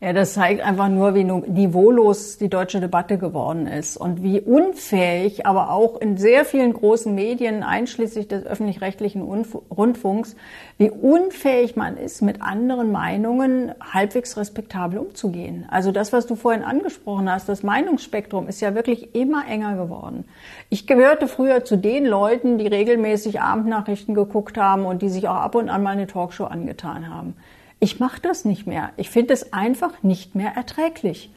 [0.00, 5.44] Ja, das zeigt einfach nur, wie niveaulos die deutsche Debatte geworden ist und wie unfähig,
[5.44, 10.36] aber auch in sehr vielen großen Medien, einschließlich des öffentlich-rechtlichen Rundfunks,
[10.76, 15.66] wie unfähig man ist, mit anderen Meinungen halbwegs respektabel umzugehen.
[15.68, 20.26] Also das, was du vorhin angesprochen hast, das Meinungsspektrum ist ja wirklich immer enger geworden.
[20.68, 25.34] Ich gehörte früher zu den Leuten, die regelmäßig Abendnachrichten geguckt haben und die sich auch
[25.34, 27.34] ab und an mal eine Talkshow angetan haben.
[27.80, 28.90] Ich mache das nicht mehr.
[28.96, 31.30] Ich finde es einfach nicht mehr erträglich.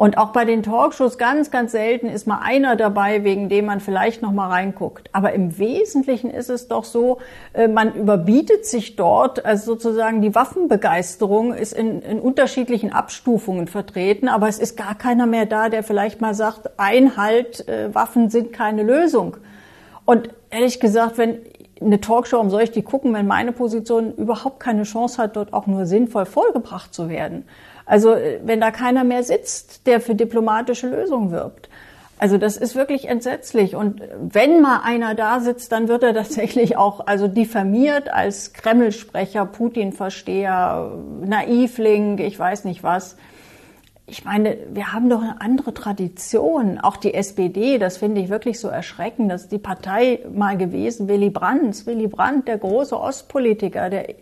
[0.00, 3.80] Und auch bei den Talkshows ganz, ganz selten ist mal einer dabei, wegen dem man
[3.80, 5.10] vielleicht noch mal reinguckt.
[5.12, 7.18] Aber im Wesentlichen ist es doch so,
[7.52, 14.28] äh, man überbietet sich dort, also sozusagen die Waffenbegeisterung ist in, in unterschiedlichen Abstufungen vertreten,
[14.28, 18.54] aber es ist gar keiner mehr da, der vielleicht mal sagt, Einhalt, äh, Waffen sind
[18.54, 19.36] keine Lösung.
[20.06, 21.40] Und ehrlich gesagt, wenn
[21.80, 25.52] eine Talkshow, um soll ich die gucken, wenn meine Position überhaupt keine Chance hat, dort
[25.52, 27.44] auch nur sinnvoll vollgebracht zu werden?
[27.86, 31.68] Also äh, wenn da keiner mehr sitzt, der für diplomatische Lösungen wirbt.
[32.18, 33.74] Also das ist wirklich entsetzlich.
[33.74, 39.46] Und wenn mal einer da sitzt, dann wird er tatsächlich auch also diffamiert als Kreml-Sprecher,
[39.46, 40.92] Putin-Versteher,
[41.24, 43.16] Naivling, ich weiß nicht was
[44.10, 46.78] ich meine, wir haben doch eine andere Tradition.
[46.78, 51.30] Auch die SPD, das finde ich wirklich so erschreckend, dass die Partei mal gewesen, Willy
[51.30, 54.14] Brandt, Willy Brandt, der große Ostpolitiker, der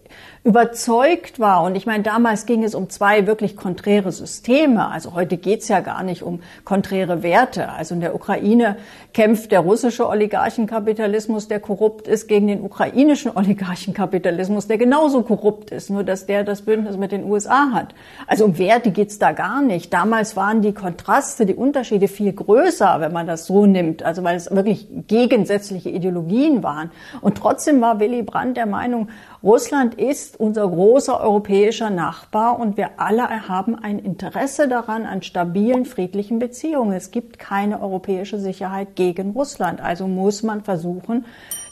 [0.45, 1.63] überzeugt war.
[1.63, 4.89] Und ich meine, damals ging es um zwei wirklich konträre Systeme.
[4.89, 7.71] Also heute geht's ja gar nicht um konträre Werte.
[7.71, 8.77] Also in der Ukraine
[9.13, 15.91] kämpft der russische Oligarchenkapitalismus, der korrupt ist, gegen den ukrainischen Oligarchenkapitalismus, der genauso korrupt ist,
[15.91, 17.95] nur dass der das Bündnis mit den USA hat.
[18.27, 19.93] Also um Werte geht's da gar nicht.
[19.93, 24.03] Damals waren die Kontraste, die Unterschiede viel größer, wenn man das so nimmt.
[24.03, 26.91] Also weil es wirklich gegensätzliche Ideologien waren.
[27.21, 29.09] Und trotzdem war Willy Brandt der Meinung,
[29.43, 35.85] Russland ist unser großer europäischer Nachbar und wir alle haben ein Interesse daran an stabilen,
[35.85, 36.93] friedlichen Beziehungen.
[36.93, 39.81] Es gibt keine europäische Sicherheit gegen Russland.
[39.81, 41.25] Also muss man versuchen,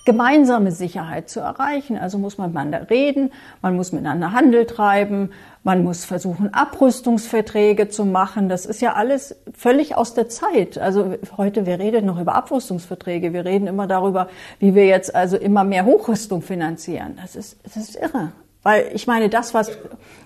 [0.06, 1.98] gemeinsame Sicherheit zu erreichen.
[1.98, 5.32] Also muss man miteinander reden, man muss miteinander Handel treiben,
[5.64, 8.48] man muss versuchen, Abrüstungsverträge zu machen.
[8.48, 10.78] Das ist ja alles völlig aus der Zeit.
[10.78, 13.34] Also heute, wir reden noch über Abrüstungsverträge.
[13.34, 14.28] Wir reden immer darüber,
[14.60, 17.18] wie wir jetzt also immer mehr Hochrüstung finanzieren.
[17.20, 18.32] Das ist, das ist irre.
[18.62, 19.70] Weil ich meine, das, was,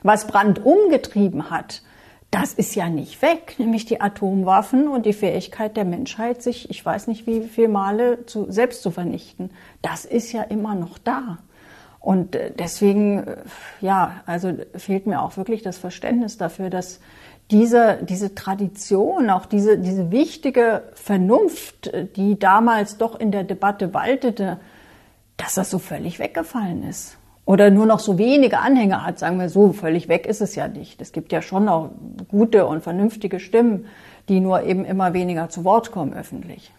[0.03, 1.83] was Brand umgetrieben hat,
[2.31, 6.85] das ist ja nicht weg, nämlich die Atomwaffen und die Fähigkeit der Menschheit, sich, ich
[6.85, 9.51] weiß nicht wie viele Male zu, selbst zu vernichten.
[9.83, 11.39] Das ist ja immer noch da.
[11.99, 13.37] Und äh, deswegen, äh,
[13.81, 17.01] ja, also fehlt mir auch wirklich das Verständnis dafür, dass
[17.51, 23.93] diese, diese Tradition, auch diese, diese wichtige Vernunft, äh, die damals doch in der Debatte
[23.93, 24.59] waltete,
[25.37, 27.17] dass das so völlig weggefallen ist.
[27.51, 30.69] Oder nur noch so wenige Anhänger hat, sagen wir so, völlig weg ist es ja
[30.69, 31.03] nicht.
[31.03, 31.91] Es gibt ja schon auch
[32.29, 33.87] gute und vernünftige Stimmen,
[34.29, 36.73] die nur eben immer weniger zu Wort kommen öffentlich.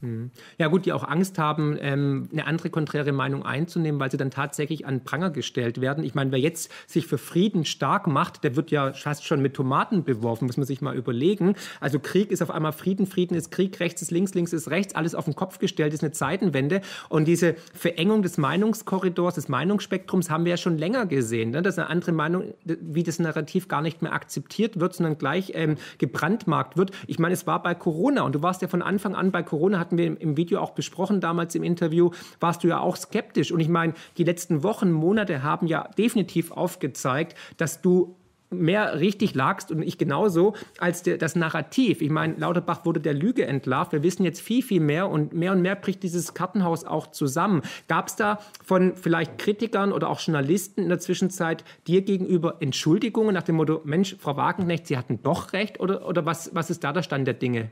[0.00, 0.30] Mhm.
[0.58, 4.30] Ja gut, die auch Angst haben, ähm, eine andere konträre Meinung einzunehmen, weil sie dann
[4.30, 6.04] tatsächlich an Pranger gestellt werden.
[6.04, 9.54] Ich meine, wer jetzt sich für Frieden stark macht, der wird ja fast schon mit
[9.54, 11.54] Tomaten beworfen, muss man sich mal überlegen.
[11.80, 14.94] Also Krieg ist auf einmal Frieden, Frieden ist Krieg, rechts ist links, links ist rechts,
[14.94, 16.82] alles auf den Kopf gestellt, ist eine Zeitenwende.
[17.08, 21.62] Und diese Verengung des Meinungskorridors, des Meinungsspektrums haben wir ja schon länger gesehen, ne?
[21.62, 25.76] dass eine andere Meinung, wie das Narrativ gar nicht mehr akzeptiert wird, sondern gleich ähm,
[25.96, 26.90] gebrandmarkt wird.
[27.06, 29.85] Ich meine, es war bei Corona und du warst ja von Anfang an bei Corona,
[29.86, 33.52] hatten wir im Video auch besprochen damals im Interview, warst du ja auch skeptisch.
[33.52, 38.16] Und ich meine, die letzten Wochen, Monate haben ja definitiv aufgezeigt, dass du
[38.50, 42.00] mehr richtig lagst und ich genauso als der, das Narrativ.
[42.00, 43.92] Ich meine, Lauterbach wurde der Lüge entlarvt.
[43.92, 47.62] Wir wissen jetzt viel, viel mehr und mehr und mehr bricht dieses Kartenhaus auch zusammen.
[47.88, 53.34] Gab es da von vielleicht Kritikern oder auch Journalisten in der Zwischenzeit dir gegenüber Entschuldigungen
[53.34, 56.84] nach dem Motto, Mensch, Frau Wagenknecht, Sie hatten doch recht oder, oder was, was ist
[56.84, 57.70] da der Stand der Dinge?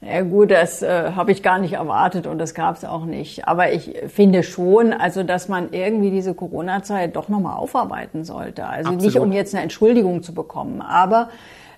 [0.00, 3.46] Ja gut, das äh, habe ich gar nicht erwartet und das gab es auch nicht.
[3.46, 8.66] Aber ich finde schon, also dass man irgendwie diese Corona-Zeit doch nochmal aufarbeiten sollte.
[8.66, 9.02] Also Absolut.
[9.02, 11.28] nicht um jetzt eine Entschuldigung zu bekommen, aber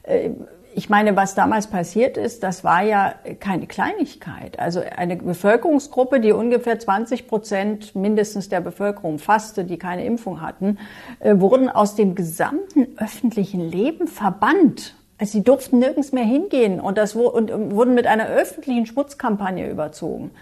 [0.05, 0.31] äh,
[0.75, 4.59] ich meine, was damals passiert ist, das war ja keine Kleinigkeit.
[4.59, 10.79] Also eine Bevölkerungsgruppe, die ungefähr 20 Prozent mindestens der Bevölkerung fasste, die keine Impfung hatten,
[11.21, 14.95] äh, wurden aus dem gesamten öffentlichen Leben verbannt.
[15.23, 20.33] Also sie durften nirgends mehr hingehen und, das, und wurden mit einer öffentlichen Schmutzkampagne überzogen.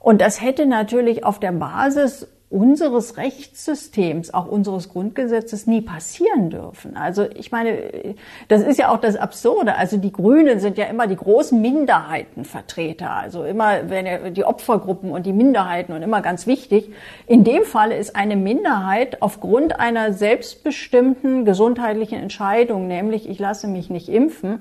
[0.00, 6.96] Und das hätte natürlich auf der Basis unseres Rechtssystems, auch unseres Grundgesetzes nie passieren dürfen.
[6.96, 8.14] Also ich meine,
[8.46, 9.74] das ist ja auch das Absurde.
[9.74, 13.10] Also die Grünen sind ja immer die großen Minderheitenvertreter.
[13.10, 16.92] Also immer wenn die Opfergruppen und die Minderheiten und immer ganz wichtig.
[17.26, 23.90] In dem Fall ist eine Minderheit aufgrund einer selbstbestimmten gesundheitlichen Entscheidung, nämlich ich lasse mich
[23.90, 24.60] nicht impfen,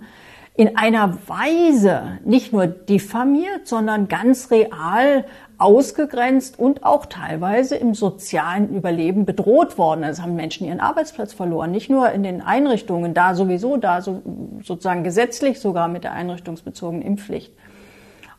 [0.57, 5.25] in einer Weise nicht nur diffamiert, sondern ganz real
[5.57, 10.03] ausgegrenzt und auch teilweise im sozialen Überleben bedroht worden.
[10.03, 14.21] Es haben Menschen ihren Arbeitsplatz verloren, nicht nur in den Einrichtungen, da sowieso, da so,
[14.63, 17.53] sozusagen gesetzlich sogar mit der einrichtungsbezogenen Impfpflicht.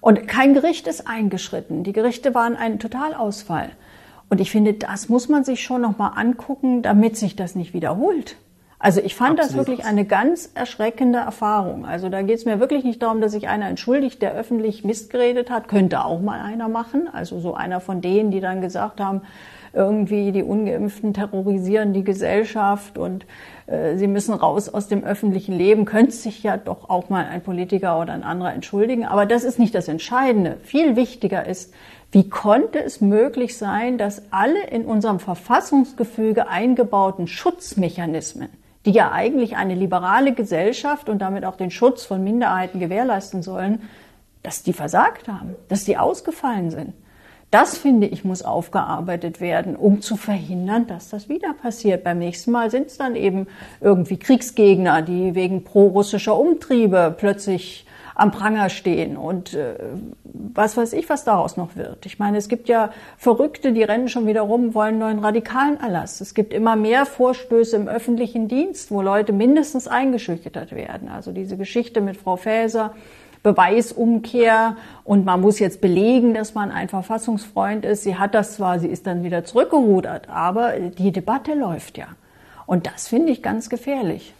[0.00, 1.83] Und kein Gericht ist eingeschritten.
[1.83, 3.70] Die Gerichte waren ein Totalausfall.
[4.29, 7.74] Und ich finde, das muss man sich schon noch mal angucken, damit sich das nicht
[7.74, 8.37] wiederholt.
[8.79, 9.49] Also ich fand Absolut.
[9.49, 11.87] das wirklich eine ganz erschreckende Erfahrung.
[11.87, 15.11] Also da geht es mir wirklich nicht darum, dass sich einer entschuldigt, der öffentlich Mist
[15.11, 15.69] geredet hat.
[15.69, 17.09] Könnte auch mal einer machen.
[17.11, 19.23] Also so einer von denen, die dann gesagt haben,
[19.73, 23.27] irgendwie die Ungeimpften terrorisieren die Gesellschaft und
[23.67, 25.87] äh, sie müssen raus aus dem öffentlichen Leben.
[25.87, 29.07] Könnte sich ja doch auch mal ein Politiker oder ein anderer entschuldigen.
[29.07, 30.59] Aber das ist nicht das Entscheidende.
[30.62, 31.73] Viel wichtiger ist,
[32.12, 38.49] wie konnte es möglich sein, dass alle in unserem Verfassungsgefüge eingebauten Schutzmechanismen
[38.87, 43.83] die ja eigentlich eine liberale Gesellschaft und damit auch den Schutz von Minderheiten gewährleisten sollen,
[44.42, 46.94] dass die versagt haben, dass die ausgefallen sind.
[47.51, 52.05] Das, finde ich, muss aufgearbeitet werden, um zu verhindern, dass das wieder passiert.
[52.05, 53.46] Beim nächsten Mal sind es dann eben
[53.81, 57.86] irgendwie Kriegsgegner, die wegen prorussischer Umtriebe plötzlich
[58.16, 59.74] am Pranger stehen und äh,
[60.24, 62.07] was weiß ich, was daraus noch wird.
[62.07, 66.22] Ich meine, es gibt ja Verrückte, die rennen schon wieder rum, wollen neuen radikalen Erlass.
[66.22, 71.09] Es gibt immer mehr Vorstöße im öffentlichen Dienst, wo Leute mindestens eingeschüchtert werden.
[71.09, 72.94] Also diese Geschichte mit Frau Faeser,
[73.42, 78.02] Beweisumkehr und man muss jetzt belegen, dass man ein Verfassungsfreund ist.
[78.02, 82.09] Sie hat das zwar, sie ist dann wieder zurückgerudert, aber die Debatte läuft ja.
[82.64, 84.33] Und das finde ich ganz gefährlich.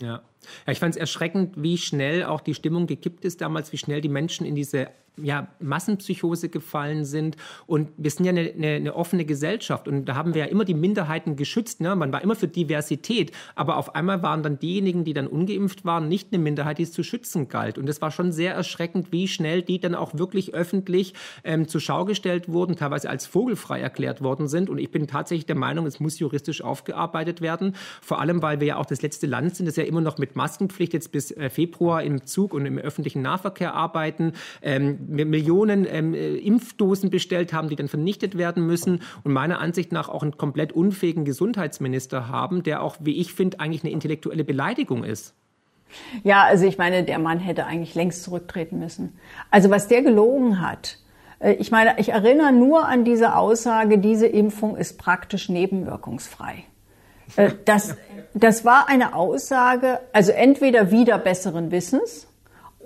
[0.00, 0.20] Ja.
[0.66, 4.00] Ja, ich fand es erschreckend, wie schnell auch die Stimmung gekippt ist damals, wie schnell
[4.00, 4.88] die Menschen in diese
[5.22, 7.36] ja, Massenpsychose gefallen sind.
[7.66, 10.64] Und wir sind ja eine, eine, eine, offene Gesellschaft und da haben wir ja immer
[10.64, 11.80] die Minderheiten geschützt.
[11.80, 11.94] Ne?
[11.96, 16.08] Man war immer für Diversität, aber auf einmal waren dann diejenigen, die dann ungeimpft waren,
[16.08, 17.78] nicht eine Minderheit, die es zu schützen galt.
[17.78, 21.80] Und es war schon sehr erschreckend, wie schnell die dann auch wirklich öffentlich ähm, zur
[21.80, 24.68] Schau gestellt wurden, teilweise als vogelfrei erklärt worden sind.
[24.68, 27.74] Und ich bin tatsächlich der Meinung, es muss juristisch aufgearbeitet werden.
[28.02, 30.36] Vor allem, weil wir ja auch das letzte Land sind, das ja immer noch mit
[30.36, 34.32] Maskenpflicht jetzt bis äh, Februar im Zug und im öffentlichen Nahverkehr arbeiten.
[34.62, 39.92] Ähm, Millionen ähm, äh, Impfdosen bestellt haben, die dann vernichtet werden müssen und meiner Ansicht
[39.92, 44.44] nach auch einen komplett unfähigen Gesundheitsminister haben, der auch, wie ich finde, eigentlich eine intellektuelle
[44.44, 45.34] Beleidigung ist.
[46.24, 49.18] Ja, also ich meine, der Mann hätte eigentlich längst zurücktreten müssen.
[49.50, 50.98] Also was der gelogen hat,
[51.38, 56.64] äh, ich meine, ich erinnere nur an diese Aussage, diese Impfung ist praktisch nebenwirkungsfrei.
[57.36, 57.96] Äh, das,
[58.34, 62.25] das war eine Aussage, also entweder wieder besseren Wissens,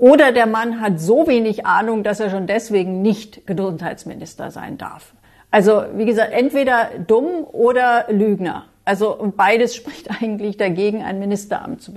[0.00, 5.12] oder der Mann hat so wenig Ahnung, dass er schon deswegen nicht Gesundheitsminister sein darf.
[5.50, 8.64] Also wie gesagt, entweder dumm oder Lügner.
[8.90, 11.92] Also beides spricht eigentlich dagegen, ein Ministeramt zu,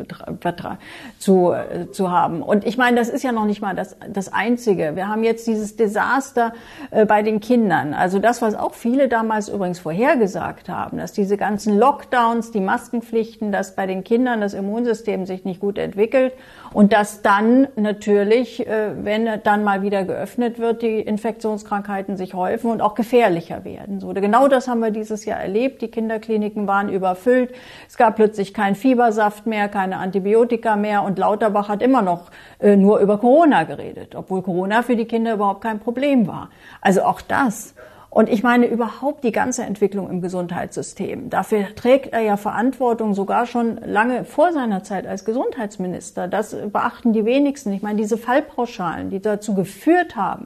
[1.17, 2.43] zu, äh, zu haben.
[2.43, 4.95] Und ich meine, das ist ja noch nicht mal das, das Einzige.
[4.95, 6.53] Wir haben jetzt dieses Desaster
[6.91, 7.95] äh, bei den Kindern.
[7.95, 13.51] Also das, was auch viele damals übrigens vorhergesagt haben, dass diese ganzen Lockdowns, die Maskenpflichten,
[13.51, 16.33] dass bei den Kindern das Immunsystem sich nicht gut entwickelt
[16.73, 22.69] und dass dann natürlich, äh, wenn dann mal wieder geöffnet wird, die Infektionskrankheiten sich häufen
[22.69, 23.99] und auch gefährlicher werden.
[23.99, 25.81] So, genau das haben wir dieses Jahr erlebt.
[25.81, 27.53] Die Kinderkliniken waren überfüllt.
[27.87, 32.75] Es gab plötzlich keinen Fiebersaft mehr, keine Antibiotika mehr und Lauterbach hat immer noch äh,
[32.75, 36.49] nur über Corona geredet, obwohl Corona für die Kinder überhaupt kein Problem war.
[36.81, 37.73] Also auch das.
[38.13, 41.31] Und ich meine überhaupt die ganze Entwicklung im Gesundheitssystem.
[41.31, 46.27] Dafür trägt er ja Verantwortung sogar schon lange vor seiner Zeit als Gesundheitsminister.
[46.27, 47.73] Das beachten die wenigsten.
[47.73, 50.45] Ich meine, diese Fallpauschalen, die dazu geführt haben,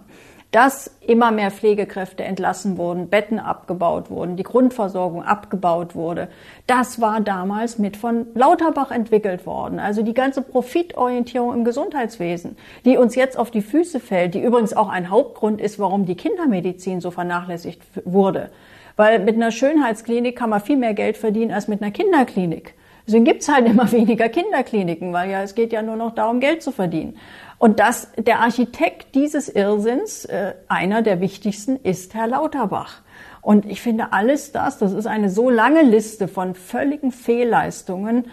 [0.52, 6.30] dass immer mehr Pflegekräfte entlassen wurden, Betten abgebaut wurden, die Grundversorgung abgebaut wurde.
[6.68, 9.80] Das war damals mit von Lauterbach entwickelt worden.
[9.80, 14.76] Also die ganze Profitorientierung im Gesundheitswesen, die uns jetzt auf die Füße fällt, die übrigens
[14.76, 18.50] auch ein Hauptgrund ist, warum die Kindermedizin so vernachlässigt wurde.
[18.96, 22.74] Weil mit einer Schönheitsklinik kann man viel mehr Geld verdienen als mit einer Kinderklinik.
[23.06, 26.62] Deswegen gibt's halt immer weniger Kinderkliniken, weil ja es geht ja nur noch darum, Geld
[26.62, 27.18] zu verdienen.
[27.60, 33.02] Und das, der Architekt dieses Irrsinns, äh, einer der wichtigsten, ist Herr Lauterbach.
[33.42, 38.26] Und ich finde alles das, das ist eine so lange Liste von völligen Fehlleistungen.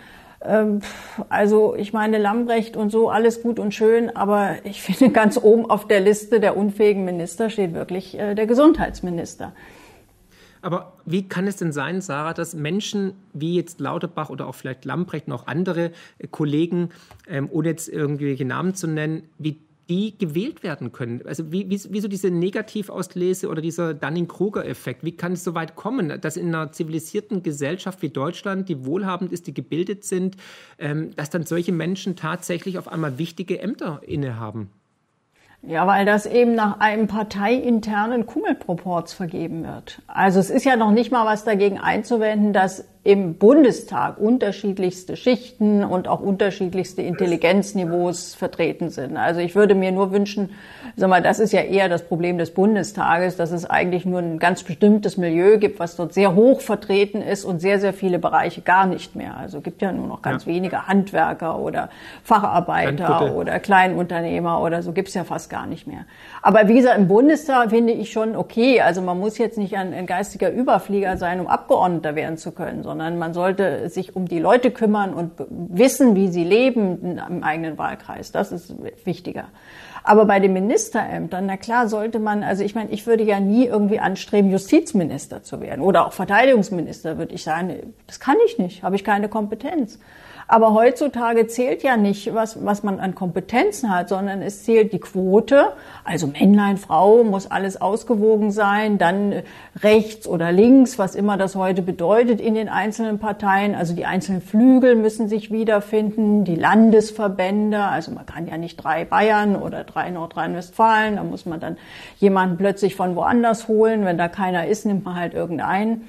[0.42, 0.80] Ähm,
[1.28, 5.70] also ich meine Lambrecht und so, alles gut und schön, aber ich finde ganz oben
[5.70, 9.52] auf der Liste der unfähigen Minister steht wirklich äh, der Gesundheitsminister.
[10.64, 14.86] Aber wie kann es denn sein, Sarah, dass Menschen wie jetzt Lauterbach oder auch vielleicht
[14.86, 16.88] Lamprecht und auch andere äh, Kollegen,
[17.28, 19.58] ähm, ohne jetzt irgendwelche Namen zu nennen, wie
[19.90, 21.20] die gewählt werden können?
[21.26, 26.18] Also wie, wie, wie diese Negativauslese oder dieser Dunning-Kruger-Effekt, wie kann es so weit kommen,
[26.22, 30.38] dass in einer zivilisierten Gesellschaft wie Deutschland, die wohlhabend ist, die gebildet sind,
[30.78, 34.70] ähm, dass dann solche Menschen tatsächlich auf einmal wichtige Ämter innehaben?
[35.66, 40.02] Ja, weil das eben nach einem parteiinternen Kummelproports vergeben wird.
[40.06, 45.84] Also es ist ja noch nicht mal was dagegen einzuwenden, dass im Bundestag unterschiedlichste Schichten
[45.84, 49.18] und auch unterschiedlichste Intelligenzniveaus vertreten sind.
[49.18, 50.50] Also ich würde mir nur wünschen,
[50.96, 54.38] sag mal, das ist ja eher das Problem des Bundestages, dass es eigentlich nur ein
[54.38, 58.62] ganz bestimmtes Milieu gibt, was dort sehr hoch vertreten ist und sehr, sehr viele Bereiche
[58.62, 59.36] gar nicht mehr.
[59.36, 60.52] Also gibt ja nur noch ganz ja.
[60.52, 61.90] wenige Handwerker oder
[62.22, 66.06] Facharbeiter oder Kleinunternehmer oder so gibt's ja fast gar nicht mehr.
[66.40, 68.80] Aber wie gesagt, im Bundestag finde ich schon okay.
[68.80, 72.82] Also man muss jetzt nicht ein, ein geistiger Überflieger sein, um Abgeordneter werden zu können,
[72.94, 77.76] sondern man sollte sich um die Leute kümmern und wissen, wie sie leben im eigenen
[77.76, 78.30] Wahlkreis.
[78.30, 78.72] Das ist
[79.04, 79.46] wichtiger.
[80.04, 83.66] Aber bei den Ministerämtern, na klar, sollte man, also ich meine, ich würde ja nie
[83.66, 88.84] irgendwie anstreben, Justizminister zu werden oder auch Verteidigungsminister, würde ich sagen, das kann ich nicht,
[88.84, 89.98] habe ich keine Kompetenz.
[90.46, 94.98] Aber heutzutage zählt ja nicht, was, was man an Kompetenzen hat, sondern es zählt die
[94.98, 95.72] Quote.
[96.04, 98.98] Also Männlein, Frau, muss alles ausgewogen sein.
[98.98, 99.42] Dann
[99.82, 103.74] rechts oder links, was immer das heute bedeutet in den einzelnen Parteien.
[103.74, 106.44] Also die einzelnen Flügel müssen sich wiederfinden.
[106.44, 107.80] Die Landesverbände.
[107.80, 111.16] Also man kann ja nicht drei Bayern oder drei Nordrhein-Westfalen.
[111.16, 111.78] Da muss man dann
[112.18, 114.04] jemanden plötzlich von woanders holen.
[114.04, 116.06] Wenn da keiner ist, nimmt man halt irgendeinen.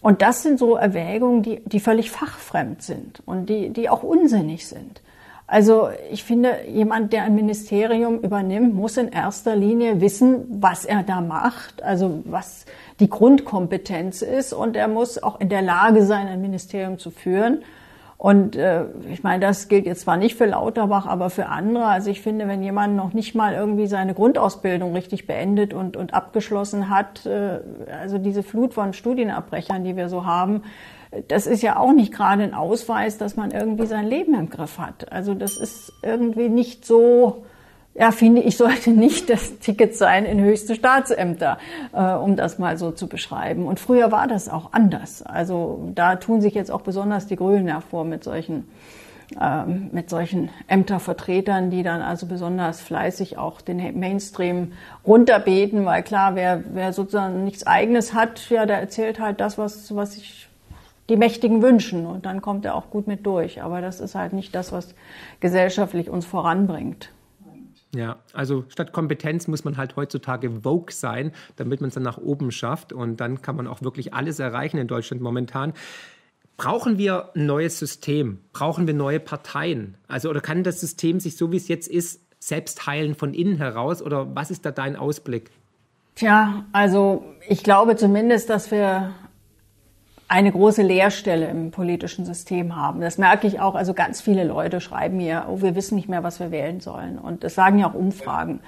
[0.00, 4.66] Und das sind so Erwägungen, die, die völlig fachfremd sind und die, die auch unsinnig
[4.66, 5.02] sind.
[5.50, 11.02] Also ich finde, jemand, der ein Ministerium übernimmt, muss in erster Linie wissen, was er
[11.02, 12.66] da macht, also was
[13.00, 17.64] die Grundkompetenz ist und er muss auch in der Lage sein, ein Ministerium zu führen.
[18.18, 21.84] Und äh, ich meine, das gilt jetzt zwar nicht für Lauterbach, aber für andere.
[21.84, 26.14] Also ich finde, wenn jemand noch nicht mal irgendwie seine Grundausbildung richtig beendet und, und
[26.14, 27.60] abgeschlossen hat, äh,
[27.92, 30.62] also diese Flut von Studienabbrechern, die wir so haben,
[31.28, 34.78] das ist ja auch nicht gerade ein Ausweis, dass man irgendwie sein Leben im Griff
[34.78, 35.12] hat.
[35.12, 37.44] Also das ist irgendwie nicht so
[37.98, 41.58] ja, finde ich, sollte nicht das Ticket sein in höchste Staatsämter,
[41.92, 43.66] äh, um das mal so zu beschreiben.
[43.66, 45.22] Und früher war das auch anders.
[45.22, 48.68] Also da tun sich jetzt auch besonders die Grünen hervor mit solchen
[49.38, 54.72] ähm, mit solchen Ämtervertretern, die dann also besonders fleißig auch den Mainstream
[55.06, 59.94] runterbeten, weil klar, wer, wer sozusagen nichts Eigenes hat, ja, der erzählt halt das, was,
[59.94, 60.48] was sich
[61.10, 63.62] die Mächtigen wünschen und dann kommt er auch gut mit durch.
[63.62, 64.94] Aber das ist halt nicht das, was
[65.40, 67.10] gesellschaftlich uns voranbringt.
[67.94, 72.18] Ja, also statt Kompetenz muss man halt heutzutage Vogue sein, damit man es dann nach
[72.18, 72.92] oben schafft.
[72.92, 75.72] Und dann kann man auch wirklich alles erreichen in Deutschland momentan.
[76.58, 78.40] Brauchen wir ein neues System?
[78.52, 79.96] Brauchen wir neue Parteien?
[80.06, 83.56] Also, oder kann das System sich so wie es jetzt ist, selbst heilen von innen
[83.56, 84.02] heraus?
[84.02, 85.50] Oder was ist da dein Ausblick?
[86.14, 89.14] Tja, also ich glaube zumindest, dass wir
[90.28, 93.00] eine große Leerstelle im politischen System haben.
[93.00, 93.74] Das merke ich auch.
[93.74, 97.18] Also ganz viele Leute schreiben mir, oh, wir wissen nicht mehr, was wir wählen sollen.
[97.18, 98.60] Und das sagen ja auch Umfragen,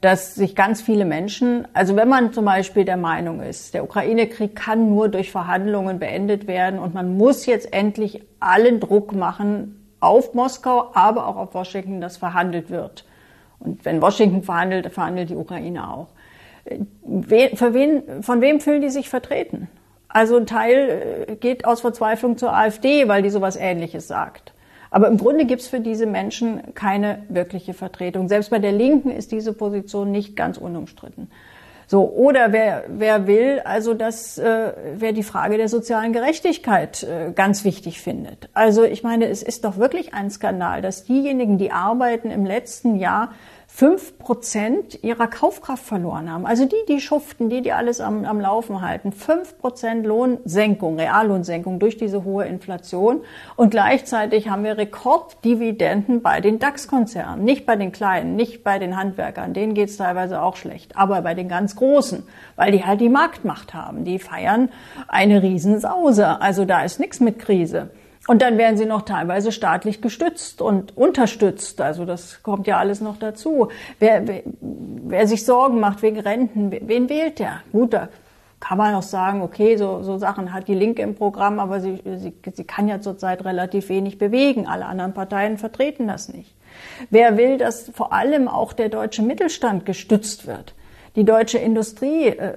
[0.00, 4.54] dass sich ganz viele Menschen, also wenn man zum Beispiel der Meinung ist, der Ukraine-Krieg
[4.54, 10.34] kann nur durch Verhandlungen beendet werden und man muss jetzt endlich allen Druck machen auf
[10.34, 13.04] Moskau, aber auch auf Washington, dass verhandelt wird.
[13.58, 16.06] Und wenn Washington verhandelt, verhandelt die Ukraine auch.
[17.56, 19.68] Für wen, von wem fühlen die sich vertreten?
[20.08, 24.52] Also ein Teil äh, geht aus Verzweiflung zur AfD, weil die sowas Ähnliches sagt.
[24.90, 28.28] Aber im Grunde gibt's für diese Menschen keine wirkliche Vertretung.
[28.28, 31.30] Selbst bei der Linken ist diese Position nicht ganz unumstritten.
[31.90, 37.32] So, oder wer, wer will, also dass äh, wer die Frage der sozialen Gerechtigkeit äh,
[37.32, 38.50] ganz wichtig findet.
[38.52, 42.96] Also ich meine, es ist doch wirklich ein Skandal, dass diejenigen, die arbeiten, im letzten
[42.96, 43.32] Jahr
[43.78, 46.46] fünf Prozent ihrer Kaufkraft verloren haben.
[46.46, 49.12] Also die, die schuften, die, die alles am, am Laufen halten.
[49.12, 53.20] Fünf Prozent Lohnsenkung, Reallohnsenkung durch diese hohe Inflation.
[53.54, 57.44] Und gleichzeitig haben wir Rekorddividenden bei den DAX-Konzernen.
[57.44, 59.54] Nicht bei den Kleinen, nicht bei den Handwerkern.
[59.54, 60.96] Denen geht's teilweise auch schlecht.
[60.96, 62.24] Aber bei den ganz Großen,
[62.56, 64.04] weil die halt die Marktmacht haben.
[64.04, 64.70] Die feiern
[65.06, 66.40] eine Riesensause.
[66.40, 67.90] Also da ist nichts mit Krise.
[68.28, 71.80] Und dann werden sie noch teilweise staatlich gestützt und unterstützt.
[71.80, 73.68] Also das kommt ja alles noch dazu.
[74.00, 77.62] Wer, wer, wer sich Sorgen macht wegen Renten, wen wählt der?
[77.72, 78.10] Gut, da
[78.60, 82.02] kann man auch sagen, okay, so, so Sachen hat die Linke im Programm, aber sie,
[82.04, 84.66] sie, sie kann ja zurzeit relativ wenig bewegen.
[84.66, 86.54] Alle anderen Parteien vertreten das nicht.
[87.08, 90.74] Wer will, dass vor allem auch der deutsche Mittelstand gestützt wird?
[91.18, 92.54] Die deutsche Industrie, äh,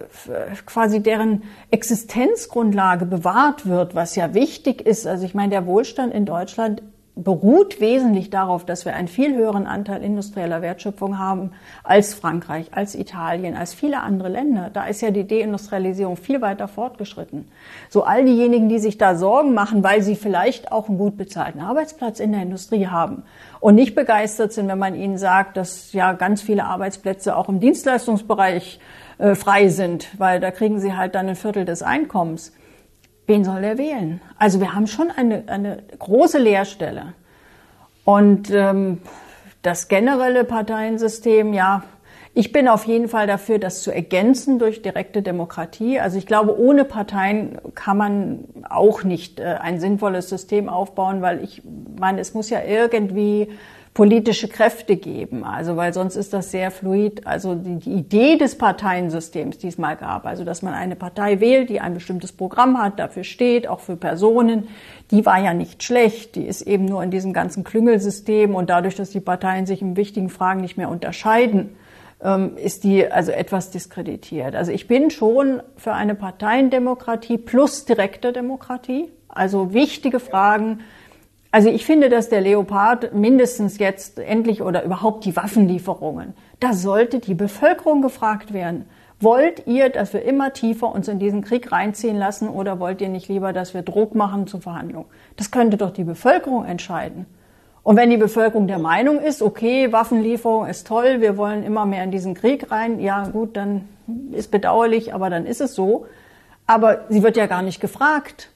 [0.68, 1.42] quasi deren
[1.72, 5.08] Existenzgrundlage bewahrt wird, was ja wichtig ist.
[5.08, 6.84] Also ich meine, der Wohlstand in Deutschland
[7.16, 11.52] beruht wesentlich darauf, dass wir einen viel höheren Anteil industrieller Wertschöpfung haben
[11.84, 14.70] als Frankreich, als Italien, als viele andere Länder.
[14.72, 17.50] Da ist ja die Deindustrialisierung viel weiter fortgeschritten.
[17.90, 21.60] So all diejenigen, die sich da Sorgen machen, weil sie vielleicht auch einen gut bezahlten
[21.60, 23.24] Arbeitsplatz in der Industrie haben
[23.60, 27.60] und nicht begeistert sind, wenn man ihnen sagt, dass ja ganz viele Arbeitsplätze auch im
[27.60, 28.80] Dienstleistungsbereich
[29.18, 32.54] äh, frei sind, weil da kriegen sie halt dann ein Viertel des Einkommens
[33.28, 34.22] wen soll er wählen?
[34.38, 37.14] Also wir haben schon eine, eine große Leerstelle.
[38.04, 39.00] Und ähm,
[39.62, 41.84] das generelle Parteiensystem, ja,
[42.34, 46.00] ich bin auf jeden Fall dafür, das zu ergänzen durch direkte Demokratie.
[46.00, 51.44] Also ich glaube, ohne Parteien kann man auch nicht äh, ein sinnvolles System aufbauen, weil
[51.44, 51.62] ich
[52.00, 53.50] meine, es muss ja irgendwie
[53.94, 55.44] politische Kräfte geben.
[55.44, 57.28] Also, weil sonst ist das sehr fluid.
[57.28, 61.42] Also die, die Idee des Parteiensystems, die es mal gab, also dass man eine Partei
[61.42, 64.70] wählt, die ein bestimmtes Programm hat, dafür steht, auch für Personen,
[65.12, 66.36] die war ja nicht schlecht.
[66.36, 69.98] Die ist eben nur in diesem ganzen Klüngelsystem und dadurch, dass die Parteien sich in
[69.98, 71.76] wichtigen Fragen nicht mehr unterscheiden,
[72.24, 74.56] ähm, ist die also etwas diskreditiert.
[74.56, 79.10] Also ich bin schon für eine Parteiendemokratie plus direkte Demokratie.
[79.28, 80.80] Also wichtige Fragen
[81.52, 87.20] also ich finde, dass der Leopard mindestens jetzt endlich oder überhaupt die Waffenlieferungen, da sollte
[87.20, 88.86] die Bevölkerung gefragt werden.
[89.20, 93.10] Wollt ihr, dass wir immer tiefer uns in diesen Krieg reinziehen lassen oder wollt ihr
[93.10, 95.06] nicht lieber, dass wir Druck machen zur Verhandlung?
[95.36, 97.28] Das könnte doch die Bevölkerung entscheiden.
[97.84, 102.04] Und wenn die Bevölkerung der Meinung ist, okay, Waffenlieferung ist toll, wir wollen immer mehr
[102.04, 103.90] in diesen Krieg rein, ja gut, dann
[104.32, 106.06] ist bedauerlich, aber dann ist es so.
[106.66, 108.50] Aber sie wird ja gar nicht gefragt.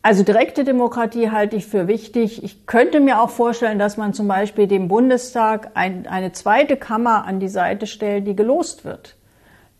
[0.00, 2.44] Also direkte Demokratie halte ich für wichtig.
[2.44, 7.24] Ich könnte mir auch vorstellen, dass man zum Beispiel dem Bundestag ein, eine zweite Kammer
[7.24, 9.16] an die Seite stellt, die gelost wird,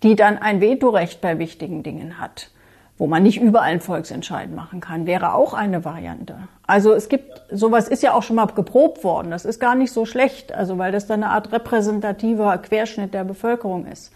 [0.03, 2.51] die dann ein Vetorecht bei wichtigen Dingen hat,
[2.99, 6.37] wo man nicht überall einen Volksentscheid machen kann, wäre auch eine Variante.
[6.67, 9.31] Also es gibt, sowas ist ja auch schon mal geprobt worden.
[9.31, 13.23] Das ist gar nicht so schlecht, also weil das dann eine Art repräsentativer Querschnitt der
[13.23, 14.13] Bevölkerung ist.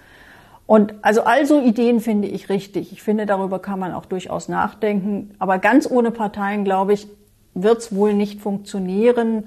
[0.67, 2.93] Und also also Ideen finde ich richtig.
[2.93, 5.35] Ich finde, darüber kann man auch durchaus nachdenken.
[5.39, 7.09] Aber ganz ohne Parteien, glaube ich,
[7.55, 9.45] wird es wohl nicht funktionieren,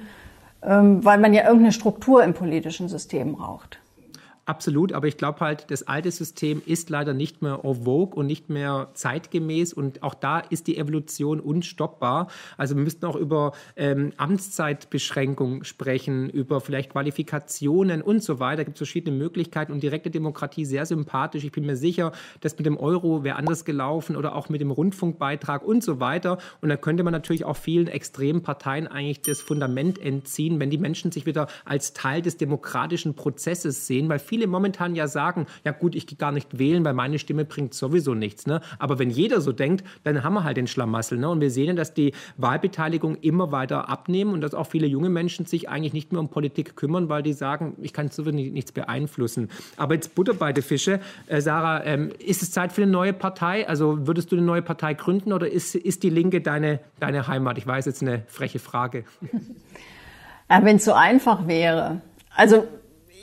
[0.61, 3.79] ähm, weil man ja irgendeine Struktur im politischen System braucht.
[4.47, 8.27] Absolut, aber ich glaube halt, das alte System ist leider nicht mehr en vogue und
[8.27, 12.27] nicht mehr zeitgemäß und auch da ist die Evolution unstoppbar.
[12.55, 18.57] Also wir müssten auch über ähm, Amtszeitbeschränkung sprechen, über vielleicht Qualifikationen und so weiter.
[18.57, 21.43] Da gibt es verschiedene Möglichkeiten und direkte Demokratie sehr sympathisch.
[21.43, 24.69] Ich bin mir sicher, dass mit dem Euro wäre anders gelaufen oder auch mit dem
[24.69, 26.37] Rundfunkbeitrag und so weiter.
[26.61, 30.77] Und da könnte man natürlich auch vielen extremen Parteien eigentlich das Fundament entziehen, wenn die
[30.77, 35.45] Menschen sich wieder als Teil des demokratischen Prozesses sehen, weil viele viele momentan ja sagen,
[35.63, 38.47] ja gut, ich gehe gar nicht wählen, weil meine Stimme bringt sowieso nichts.
[38.47, 38.59] Ne?
[38.79, 41.17] Aber wenn jeder so denkt, dann haben wir halt den Schlamassel.
[41.17, 41.29] Ne?
[41.29, 45.45] Und wir sehen, dass die Wahlbeteiligung immer weiter abnehmen und dass auch viele junge Menschen
[45.45, 49.49] sich eigentlich nicht mehr um Politik kümmern, weil die sagen, ich kann sowieso nichts beeinflussen.
[49.77, 50.99] Aber jetzt Butter bei den Fische.
[51.27, 53.65] Äh, Sarah, ähm, ist es Zeit für eine neue Partei?
[53.69, 57.57] Also würdest du eine neue Partei gründen oder ist, ist die Linke deine, deine Heimat?
[57.57, 59.05] Ich weiß jetzt eine freche Frage.
[60.47, 62.01] Ja, Wenn es so einfach wäre.
[62.35, 62.67] Also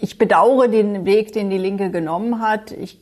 [0.02, 2.72] ich bedauere den Weg, den die Linke genommen hat.
[2.72, 2.98] Ich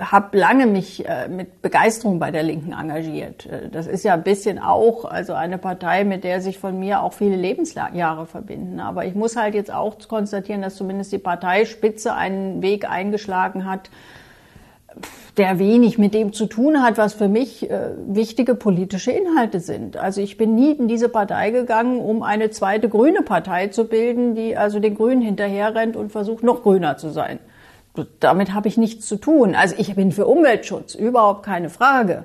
[0.00, 3.46] habe lange mich äh, mit Begeisterung bei der Linken engagiert.
[3.46, 7.02] Äh, das ist ja ein bisschen auch also eine Partei, mit der sich von mir
[7.02, 8.78] auch viele Lebensjahre verbinden.
[8.78, 13.90] Aber ich muss halt jetzt auch konstatieren, dass zumindest die Parteispitze einen Weg eingeschlagen hat,
[15.38, 19.96] der wenig mit dem zu tun hat, was für mich äh, wichtige politische Inhalte sind.
[19.96, 24.34] Also ich bin nie in diese Partei gegangen, um eine zweite grüne Partei zu bilden,
[24.34, 27.38] die also den Grünen hinterherrennt und versucht, noch grüner zu sein.
[28.20, 29.54] Damit habe ich nichts zu tun.
[29.54, 32.24] Also ich bin für Umweltschutz, überhaupt keine Frage.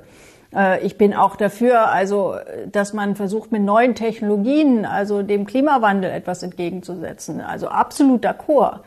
[0.56, 2.36] Äh, ich bin auch dafür, also,
[2.72, 7.42] dass man versucht, mit neuen Technologien, also dem Klimawandel etwas entgegenzusetzen.
[7.42, 8.80] Also absolut d'accord.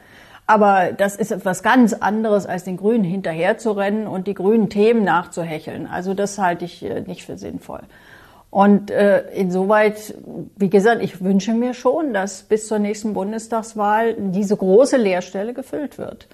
[0.46, 5.86] Aber das ist etwas ganz anderes, als den Grünen hinterherzurennen und die grünen Themen nachzuhecheln.
[5.86, 7.82] Also das halte ich äh, nicht für sinnvoll.
[8.50, 10.14] Und äh, insoweit,
[10.56, 15.98] wie gesagt, ich wünsche mir schon, dass bis zur nächsten Bundestagswahl diese große Leerstelle gefüllt
[15.98, 16.28] wird.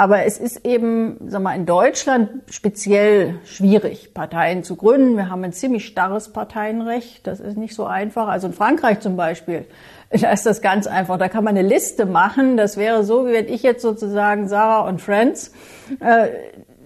[0.00, 5.16] Aber es ist eben, sag mal, in Deutschland speziell schwierig, Parteien zu gründen.
[5.16, 7.26] Wir haben ein ziemlich starres Parteienrecht.
[7.26, 8.28] Das ist nicht so einfach.
[8.28, 9.64] Also in Frankreich zum Beispiel,
[10.20, 11.18] da ist das ganz einfach.
[11.18, 12.56] Da kann man eine Liste machen.
[12.56, 15.52] Das wäre so, wie wenn ich jetzt sozusagen Sarah und Friends,
[16.00, 16.28] äh,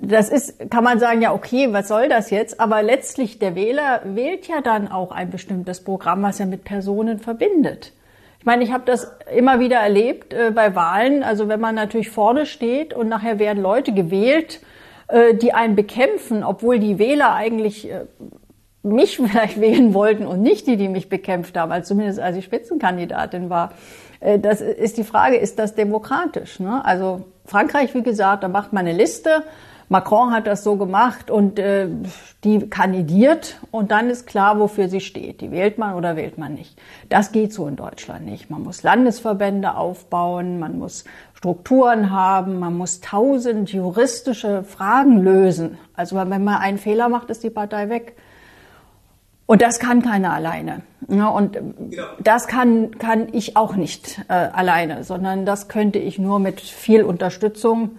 [0.04, 2.58] das ist, kann man sagen, ja, okay, was soll das jetzt?
[2.58, 7.20] Aber letztlich der Wähler wählt ja dann auch ein bestimmtes Programm, was er mit Personen
[7.20, 7.92] verbindet.
[8.40, 11.22] Ich meine, ich habe das immer wieder erlebt äh, bei Wahlen.
[11.22, 14.60] Also wenn man natürlich vorne steht und nachher werden Leute gewählt,
[15.06, 18.06] äh, die einen bekämpfen, obwohl die Wähler eigentlich äh,
[18.82, 22.44] mich vielleicht wählen wollten und nicht die, die mich bekämpft haben, also zumindest als ich
[22.44, 23.72] Spitzenkandidatin war.
[24.20, 26.60] Äh, das ist die Frage, ist das demokratisch?
[26.60, 26.84] Ne?
[26.84, 29.44] Also Frankreich, wie gesagt, da macht man eine Liste
[29.92, 31.86] Macron hat das so gemacht und äh,
[32.44, 35.42] die kandidiert und dann ist klar, wofür sie steht.
[35.42, 36.80] Die wählt man oder wählt man nicht.
[37.10, 38.48] Das geht so in Deutschland nicht.
[38.48, 41.04] Man muss Landesverbände aufbauen, man muss
[41.34, 45.76] Strukturen haben, man muss tausend juristische Fragen lösen.
[45.94, 48.16] Also wenn man einen Fehler macht, ist die Partei weg.
[49.47, 50.82] Und das kann keiner alleine.
[51.09, 52.05] Und genau.
[52.20, 57.03] das kann, kann ich auch nicht äh, alleine, sondern das könnte ich nur mit viel
[57.03, 57.99] Unterstützung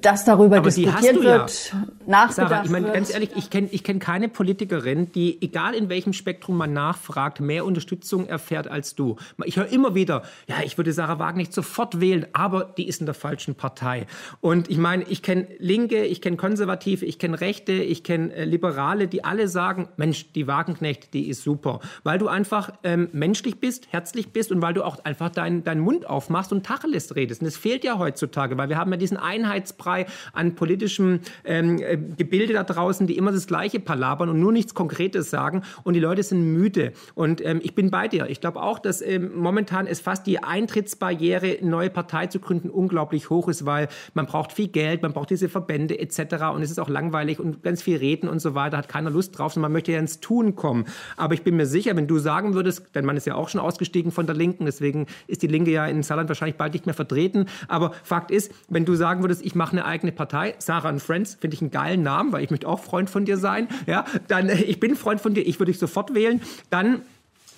[0.00, 1.86] dass darüber Aber diskutiert wird, ja.
[2.06, 5.88] nachgedacht Sarah, ich meine, ganz ehrlich, ich kenne ich kenn keine Politikerin, die, egal in
[5.88, 9.16] welchem Spektrum man nachfragt, mehr Unterstützung erfährt als du.
[9.44, 13.00] Ich höre immer wieder, ja, ich würde Sarah Wagen nicht sofort wählen, aber die ist
[13.00, 14.06] in der falschen Partei.
[14.40, 18.44] Und ich meine, ich kenne Linke, ich kenne Konservative, ich kenne Rechte, ich kenne äh,
[18.44, 21.80] Liberale, die alle sagen, Mensch, die Wagenknecht, die ist super.
[22.04, 25.80] Weil du einfach ähm, menschlich bist, herzlich bist und weil du auch einfach deinen dein
[25.80, 27.40] Mund aufmachst und Tacheles redest.
[27.40, 31.78] Und das fehlt ja heutzutage, weil wir haben ja diesen Einheit Einheitsbrei an politischem ähm,
[31.78, 35.62] äh, Gebilde da draußen, die immer das Gleiche palabern und nur nichts Konkretes sagen.
[35.82, 36.92] Und die Leute sind müde.
[37.14, 38.28] Und ähm, ich bin bei dir.
[38.28, 42.70] Ich glaube auch, dass ähm, momentan ist fast die Eintrittsbarriere, eine neue Partei zu gründen,
[42.70, 46.18] unglaublich hoch ist, weil man braucht viel Geld, man braucht diese Verbände etc.
[46.54, 49.38] Und es ist auch langweilig und ganz viel reden und so weiter, hat keiner Lust
[49.38, 50.84] drauf, sondern man möchte ja ins Tun kommen.
[51.16, 53.60] Aber ich bin mir sicher, wenn du sagen würdest, denn man ist ja auch schon
[53.60, 56.94] ausgestiegen von der Linken, deswegen ist die Linke ja in Saarland wahrscheinlich bald nicht mehr
[56.94, 57.46] vertreten.
[57.68, 60.56] Aber Fakt ist, wenn du sagen würdest, ich mache eine eigene Partei.
[60.58, 63.36] Sarah and Friends finde ich einen geilen Namen, weil ich möchte auch Freund von dir
[63.36, 63.68] sein.
[63.86, 66.42] Ja, dann äh, ich bin Freund von dir, ich würde dich sofort wählen.
[66.68, 67.02] Dann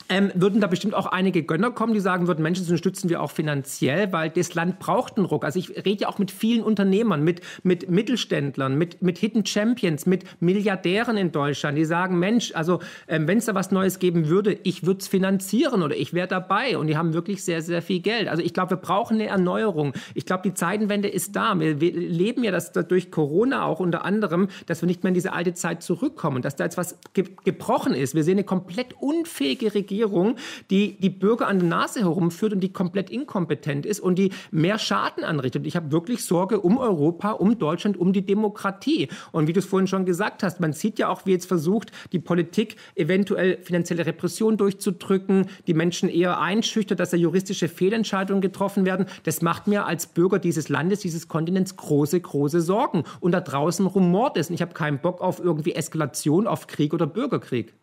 [0.08, 3.30] ähm, würden da bestimmt auch einige Gönner kommen, die sagen würden, Menschen, unterstützen wir auch
[3.30, 5.44] finanziell, weil das Land braucht einen Ruck.
[5.44, 10.06] Also ich rede ja auch mit vielen Unternehmern, mit, mit Mittelständlern, mit, mit Hidden Champions,
[10.06, 14.28] mit Milliardären in Deutschland, die sagen, Mensch, also ähm, wenn es da was Neues geben
[14.28, 17.82] würde, ich würde es finanzieren oder ich wäre dabei und die haben wirklich sehr, sehr
[17.82, 18.28] viel Geld.
[18.28, 19.92] Also ich glaube, wir brauchen eine Erneuerung.
[20.14, 21.58] Ich glaube, die Zeitenwende ist da.
[21.58, 25.14] Wir, wir leben ja das durch Corona auch unter anderem, dass wir nicht mehr in
[25.14, 28.14] diese alte Zeit zurückkommen, dass da jetzt was ge gebrochen ist.
[28.14, 30.36] Wir sehen eine komplett unfähige Regierung Regierung,
[30.70, 34.78] die die Bürger an der Nase herumführt und die komplett inkompetent ist und die mehr
[34.78, 35.66] Schaden anrichtet.
[35.66, 39.08] Ich habe wirklich Sorge um Europa, um Deutschland, um die Demokratie.
[39.32, 41.90] Und wie du es vorhin schon gesagt hast, man sieht ja auch, wie jetzt versucht,
[42.12, 48.84] die Politik eventuell finanzielle Repression durchzudrücken, die Menschen eher einschüchtert, dass da juristische Fehlentscheidungen getroffen
[48.84, 49.06] werden.
[49.24, 53.04] Das macht mir als Bürger dieses Landes, dieses Kontinents große, große Sorgen.
[53.20, 54.48] Und da draußen rumort es.
[54.48, 57.74] Und ich habe keinen Bock auf irgendwie Eskalation, auf Krieg oder Bürgerkrieg.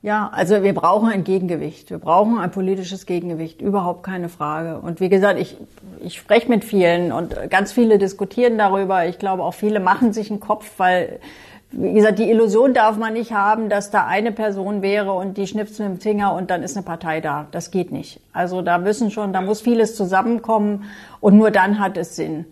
[0.00, 1.90] Ja, also wir brauchen ein Gegengewicht.
[1.90, 4.78] Wir brauchen ein politisches Gegengewicht, überhaupt keine Frage.
[4.78, 5.56] Und wie gesagt, ich,
[6.00, 9.06] ich spreche mit vielen und ganz viele diskutieren darüber.
[9.06, 11.18] Ich glaube, auch viele machen sich einen Kopf, weil,
[11.72, 15.48] wie gesagt, die Illusion darf man nicht haben, dass da eine Person wäre und die
[15.48, 17.48] schnipst mit dem Finger und dann ist eine Partei da.
[17.50, 18.20] Das geht nicht.
[18.32, 20.84] Also da müssen schon, da muss vieles zusammenkommen
[21.18, 22.46] und nur dann hat es Sinn.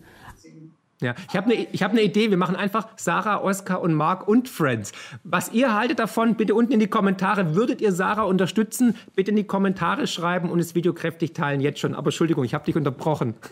[1.03, 2.31] Ja, ich habe eine hab ne Idee.
[2.31, 4.93] Wir machen einfach Sarah, Oskar und Mark und Friends.
[5.25, 7.55] Was ihr haltet davon, bitte unten in die Kommentare.
[7.55, 8.97] Würdet ihr Sarah unterstützen?
[9.15, 11.95] Bitte in die Kommentare schreiben und das Video kräftig teilen jetzt schon.
[11.95, 13.35] Aber Entschuldigung, ich habe dich unterbrochen.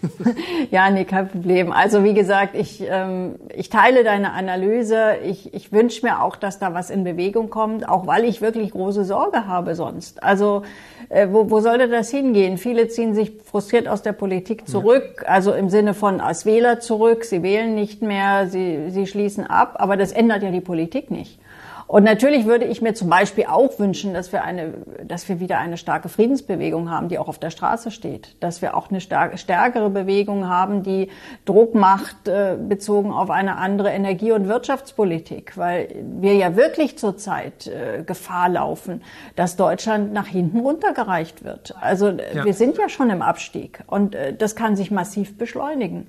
[0.70, 1.72] Ja, nee, kein Problem.
[1.72, 5.16] Also wie gesagt, ich, ähm, ich teile deine Analyse.
[5.24, 8.70] Ich, ich wünsche mir auch, dass da was in Bewegung kommt, auch weil ich wirklich
[8.70, 10.22] große Sorge habe sonst.
[10.22, 10.62] Also
[11.08, 12.58] äh, wo, wo sollte das hingehen?
[12.58, 15.28] Viele ziehen sich frustriert aus der Politik zurück, ja.
[15.28, 17.24] also im Sinne von als Wähler zurück.
[17.34, 21.40] Sie wählen nicht mehr, sie, sie schließen ab, aber das ändert ja die Politik nicht.
[21.88, 25.58] Und natürlich würde ich mir zum Beispiel auch wünschen, dass wir eine, dass wir wieder
[25.58, 28.36] eine starke Friedensbewegung haben, die auch auf der Straße steht.
[28.38, 31.10] Dass wir auch eine stärkere Bewegung haben, die
[31.44, 35.88] Druck macht, äh, bezogen auf eine andere Energie- und Wirtschaftspolitik, weil
[36.20, 39.02] wir ja wirklich zurzeit äh, Gefahr laufen,
[39.34, 41.74] dass Deutschland nach hinten runtergereicht wird.
[41.80, 42.44] Also ja.
[42.44, 46.08] wir sind ja schon im Abstieg und äh, das kann sich massiv beschleunigen.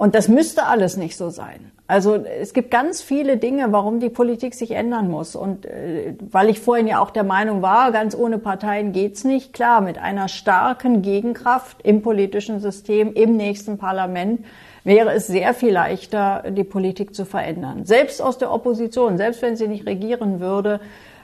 [0.00, 1.72] Und das müsste alles nicht so sein.
[1.86, 5.36] Also es gibt ganz viele Dinge, warum die Politik sich ändern muss.
[5.36, 9.52] Und äh, weil ich vorhin ja auch der Meinung war, ganz ohne Parteien geht's nicht.
[9.52, 14.42] Klar, mit einer starken Gegenkraft im politischen System, im nächsten Parlament
[14.84, 17.84] wäre es sehr viel leichter, die Politik zu verändern.
[17.84, 20.80] Selbst aus der Opposition, selbst wenn sie nicht regieren würde,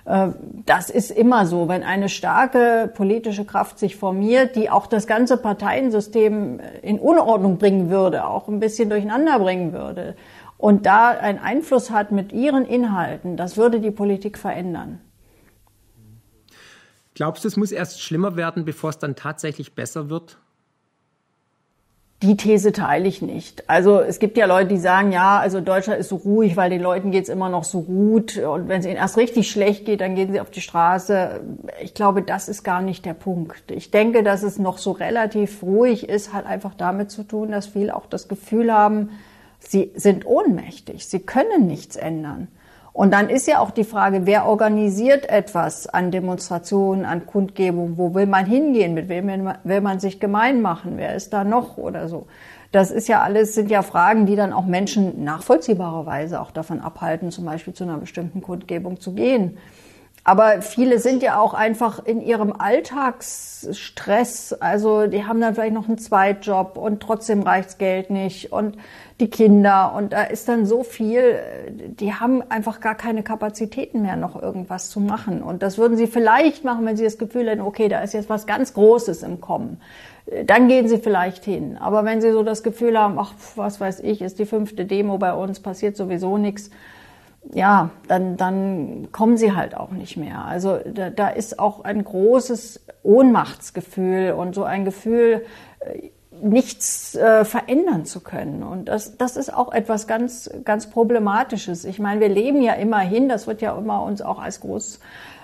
[0.07, 5.37] das ist immer so, wenn eine starke politische Kraft sich formiert, die auch das ganze
[5.37, 10.15] Parteiensystem in Unordnung bringen würde, auch ein bisschen durcheinander bringen würde
[10.59, 15.01] und da einen Einfluss hat mit ihren Inhalten, das würde die Politik verändern.
[17.15, 20.39] Glaubst du, es muss erst schlimmer werden, bevor es dann tatsächlich besser wird?
[22.23, 23.69] Die These teile ich nicht.
[23.69, 26.81] Also es gibt ja Leute, die sagen, ja, also Deutschland ist so ruhig, weil den
[26.81, 28.39] Leuten geht's immer noch so gut.
[28.39, 31.41] Und wenn es ihnen erst richtig schlecht geht, dann gehen sie auf die Straße.
[31.83, 33.71] Ich glaube, das ist gar nicht der Punkt.
[33.71, 37.67] Ich denke, dass es noch so relativ ruhig ist, hat einfach damit zu tun, dass
[37.67, 39.11] viele auch das Gefühl haben,
[39.59, 42.49] sie sind ohnmächtig, sie können nichts ändern.
[42.97, 47.99] Und dann ist ja auch die Frage, wer organisiert etwas an Demonstrationen, an Kundgebungen?
[47.99, 48.95] Wo will man hingehen?
[48.95, 50.95] Mit wem will man sich gemein machen?
[50.97, 52.27] Wer ist da noch oder so?
[52.73, 57.31] Das ist ja alles, sind ja Fragen, die dann auch Menschen nachvollziehbarerweise auch davon abhalten,
[57.31, 59.59] zum Beispiel zu einer bestimmten Kundgebung zu gehen.
[60.25, 64.55] Aber viele sind ja auch einfach in ihrem Alltagsstress.
[64.55, 68.79] Also die haben dann vielleicht noch einen Zweitjob und trotzdem reicht's Geld nicht und
[69.19, 71.39] die Kinder und da ist dann so viel,
[71.71, 75.43] die haben einfach gar keine Kapazitäten mehr, noch irgendwas zu machen.
[75.43, 78.29] Und das würden sie vielleicht machen, wenn sie das Gefühl hätten, okay, da ist jetzt
[78.29, 79.81] was ganz Großes im Kommen.
[80.45, 81.79] Dann gehen sie vielleicht hin.
[81.79, 85.17] Aber wenn sie so das Gefühl haben, ach, was weiß ich, ist die fünfte Demo
[85.17, 86.71] bei uns, passiert sowieso nichts,
[87.55, 90.45] ja, dann, dann kommen sie halt auch nicht mehr.
[90.45, 95.47] Also da, da ist auch ein großes Ohnmachtsgefühl und so ein Gefühl,
[95.81, 96.11] äh,
[96.43, 98.63] nichts äh, verändern zu können.
[98.63, 101.85] Und das, das ist auch etwas ganz, ganz Problematisches.
[101.85, 105.01] Ich meine, wir leben ja immerhin, das wird ja immer uns auch als groß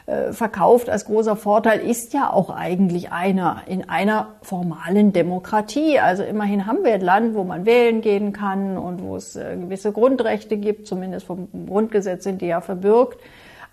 [0.06, 6.00] äh, verkauft als großer Vorteil, ist ja auch eigentlich einer in einer formalen Demokratie.
[6.00, 9.56] Also immerhin haben wir ein Land, wo man wählen gehen kann und wo es äh,
[9.56, 13.20] gewisse Grundrechte gibt, zumindest vom Grundgesetz sind die ja verbürgt.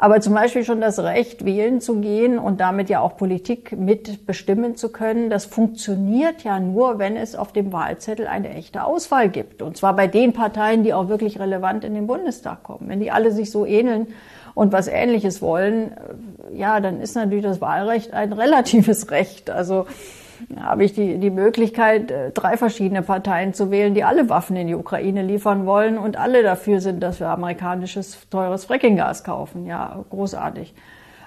[0.02, 4.78] Aber zum Beispiel schon das Recht, wählen zu gehen und damit ja auch Politik mitbestimmen
[4.78, 9.62] zu können, das funktioniert ja nur, wenn es auf dem Wahlzettel eine echte Auswahl gibt.
[9.62, 12.88] Und zwar bei den Parteien, die auch wirklich relevant in den Bundestag kommen.
[12.88, 14.08] Wenn die alle sich so ähneln,
[14.60, 15.92] und was Ähnliches wollen,
[16.54, 19.50] ja, dann ist natürlich das Wahlrecht ein relatives Recht.
[19.50, 19.86] Also
[20.60, 24.68] habe ich die, die Möglichkeit, äh, drei verschiedene Parteien zu wählen, die alle Waffen in
[24.68, 29.66] die Ukraine liefern wollen und alle dafür sind, dass wir amerikanisches teures Frackinggas kaufen.
[29.66, 30.74] Ja, großartig.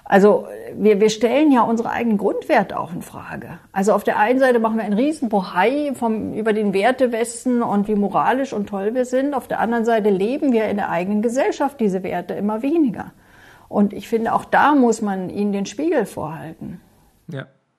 [0.05, 0.47] Also
[0.77, 3.59] wir, wir stellen ja unsere eigenen Grundwerte auch in Frage.
[3.73, 7.89] Also auf der einen Seite machen wir einen riesen Bohai vom, über den Wertewesten und
[7.89, 9.33] wie moralisch und toll wir sind.
[9.33, 13.13] Auf der anderen Seite leben wir in der eigenen Gesellschaft diese Werte immer weniger.
[13.71, 16.82] Und ich finde, auch da muss man ihnen den Spiegel vorhalten.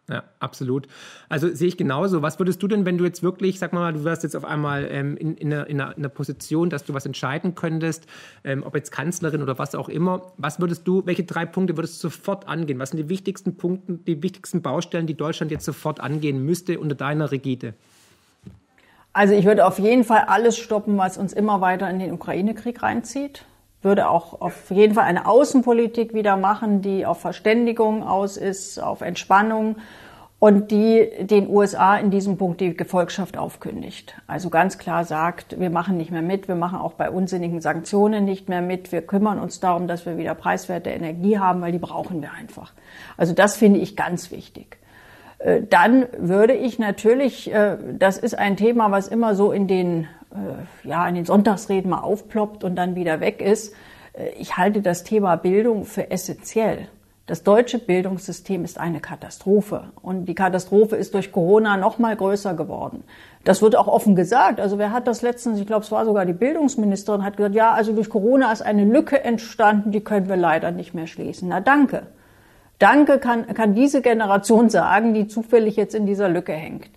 [0.09, 0.87] Ja, absolut.
[1.29, 2.21] Also sehe ich genauso.
[2.21, 4.85] Was würdest du denn, wenn du jetzt wirklich, sag mal, du wärst jetzt auf einmal
[4.91, 8.05] ähm, in, in, einer, in, einer, Position, dass du was entscheiden könntest,
[8.43, 12.03] ähm, ob jetzt Kanzlerin oder was auch immer, was würdest du, welche drei Punkte würdest
[12.03, 12.79] du sofort angehen?
[12.79, 16.95] Was sind die wichtigsten Punkte, die wichtigsten Baustellen, die Deutschland jetzt sofort angehen müsste unter
[16.95, 17.73] deiner Rigide?
[19.13, 22.83] Also ich würde auf jeden Fall alles stoppen, was uns immer weiter in den Ukraine-Krieg
[22.83, 23.45] reinzieht.
[23.83, 29.01] Würde auch auf jeden Fall eine Außenpolitik wieder machen, die auf Verständigung aus ist, auf
[29.01, 29.75] Entspannung
[30.43, 34.13] und die den USA in diesem Punkt die Gefolgschaft aufkündigt.
[34.27, 38.25] Also ganz klar sagt, wir machen nicht mehr mit, wir machen auch bei unsinnigen Sanktionen
[38.25, 41.79] nicht mehr mit, wir kümmern uns darum, dass wir wieder preiswerte Energie haben, weil die
[41.79, 42.73] brauchen wir einfach.
[43.15, 44.79] Also das finde ich ganz wichtig.
[45.39, 50.07] Äh, dann würde ich natürlich, äh, das ist ein Thema, was immer so in den,
[50.83, 53.75] ja, in den Sonntagsreden mal aufploppt und dann wieder weg ist.
[54.37, 56.87] Ich halte das Thema Bildung für essentiell.
[57.25, 62.53] Das deutsche Bildungssystem ist eine Katastrophe und die Katastrophe ist durch Corona noch mal größer
[62.53, 63.05] geworden.
[63.45, 64.59] Das wird auch offen gesagt.
[64.59, 67.71] Also wer hat das letztens, ich glaube, es war sogar die Bildungsministerin, hat gesagt, ja,
[67.71, 71.47] also durch Corona ist eine Lücke entstanden, die können wir leider nicht mehr schließen.
[71.47, 72.07] Na danke.
[72.77, 76.89] Danke kann, kann diese Generation sagen, die zufällig jetzt in dieser Lücke hängt.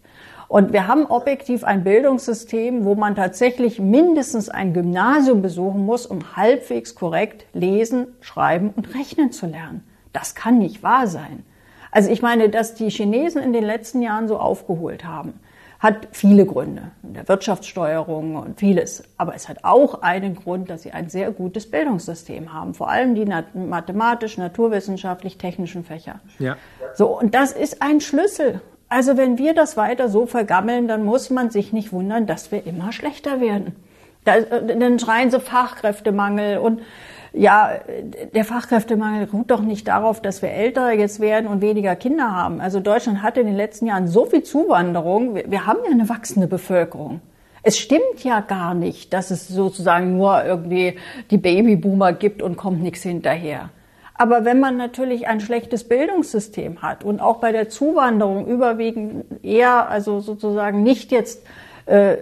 [0.49, 6.37] Und wir haben objektiv ein Bildungssystem, wo man tatsächlich mindestens ein Gymnasium besuchen muss, um
[6.37, 9.85] halbwegs korrekt lesen, schreiben und rechnen zu lernen.
[10.13, 11.45] Das kann nicht wahr sein.
[11.91, 15.41] Also ich meine, dass die Chinesen in den letzten Jahren so aufgeholt haben,
[15.79, 16.91] hat viele Gründe.
[17.03, 19.05] In der Wirtschaftssteuerung und vieles.
[19.19, 22.75] Aber es hat auch einen Grund, dass sie ein sehr gutes Bildungssystem haben.
[22.75, 26.21] Vor allem die mathematisch, naturwissenschaftlich, technischen Fächer.
[26.39, 26.57] Ja.
[26.95, 27.19] So.
[27.19, 28.61] Und das ist ein Schlüssel.
[28.89, 32.67] Also wenn wir das weiter so vergammeln, dann muss man sich nicht wundern, dass wir
[32.67, 33.75] immer schlechter werden.
[34.25, 36.81] Da, äh, dann schreien sie Fachkräftemangel und
[37.33, 37.71] ja,
[38.35, 42.61] der Fachkräftemangel ruht doch nicht darauf, dass wir älter jetzt werden und weniger Kinder haben.
[42.61, 45.35] Also Deutschland hatte in den letzten Jahren so viel Zuwanderung.
[45.35, 47.21] Wir haben ja eine wachsende Bevölkerung.
[47.63, 50.97] Es stimmt ja gar nicht, dass es sozusagen nur irgendwie
[51.31, 53.71] die Babyboomer gibt und kommt nichts hinterher.
[54.19, 59.89] Aber wenn man natürlich ein schlechtes Bildungssystem hat und auch bei der Zuwanderung überwiegend eher,
[59.89, 61.45] also sozusagen nicht jetzt
[61.87, 62.17] äh,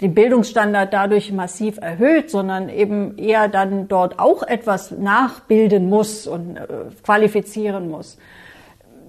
[0.00, 6.56] den Bildungsstandard dadurch massiv erhöht, sondern eben eher dann dort auch etwas nachbilden muss und
[6.56, 6.66] äh,
[7.02, 8.18] qualifizieren muss.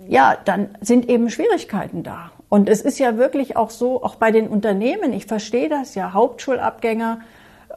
[0.08, 2.32] Ja, dann sind eben Schwierigkeiten da.
[2.48, 6.14] Und es ist ja wirklich auch so, auch bei den Unternehmen, ich verstehe das ja,
[6.14, 7.22] Hauptschulabgänger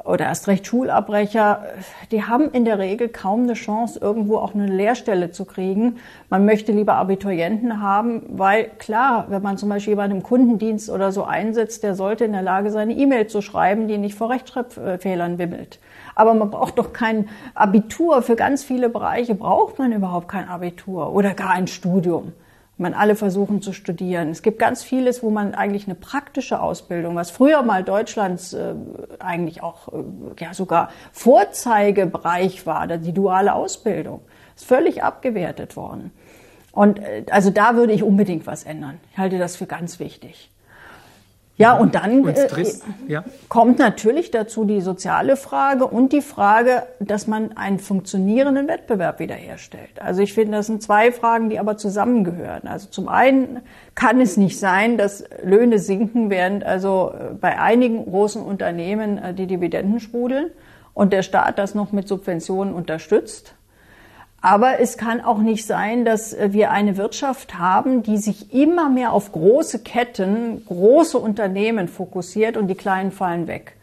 [0.09, 1.65] oder erst recht Schulabbrecher,
[2.11, 5.99] die haben in der Regel kaum eine Chance, irgendwo auch eine Lehrstelle zu kriegen.
[6.31, 11.13] Man möchte lieber Abiturienten haben, weil klar, wenn man zum Beispiel jemanden im Kundendienst oder
[11.13, 14.31] so einsetzt, der sollte in der Lage sein, eine E-Mail zu schreiben, die nicht vor
[14.31, 15.79] Rechtschreibfehlern wimmelt.
[16.15, 18.23] Aber man braucht doch kein Abitur.
[18.23, 22.33] Für ganz viele Bereiche braucht man überhaupt kein Abitur oder gar ein Studium
[22.79, 24.31] man alle versuchen zu studieren.
[24.31, 28.75] Es gibt ganz vieles, wo man eigentlich eine praktische Ausbildung, was früher mal Deutschlands äh,
[29.19, 30.03] eigentlich auch äh,
[30.39, 34.21] ja sogar Vorzeigebereich war, die duale Ausbildung,
[34.55, 36.13] ist völlig abgewertet worden.
[36.73, 39.01] Und äh, also da würde ich unbedingt was ändern.
[39.13, 40.51] Ich halte das für ganz wichtig.
[41.59, 42.49] Ja, und dann äh,
[43.09, 43.25] ja.
[43.49, 50.01] kommt natürlich dazu die soziale Frage und die Frage, dass man einen funktionierenden Wettbewerb wiederherstellt.
[50.01, 52.69] Also ich finde, das sind zwei Fragen, die aber zusammengehören.
[52.69, 53.61] Also zum einen
[53.97, 59.35] kann es nicht sein, dass Löhne sinken, während also äh, bei einigen großen Unternehmen äh,
[59.35, 60.53] die Dividenden sprudeln
[60.95, 63.55] und der Staat das noch mit Subventionen unterstützt.
[64.41, 69.13] Aber es kann auch nicht sein, dass wir eine Wirtschaft haben, die sich immer mehr
[69.13, 73.78] auf große Ketten, große Unternehmen fokussiert und die kleinen fallen weg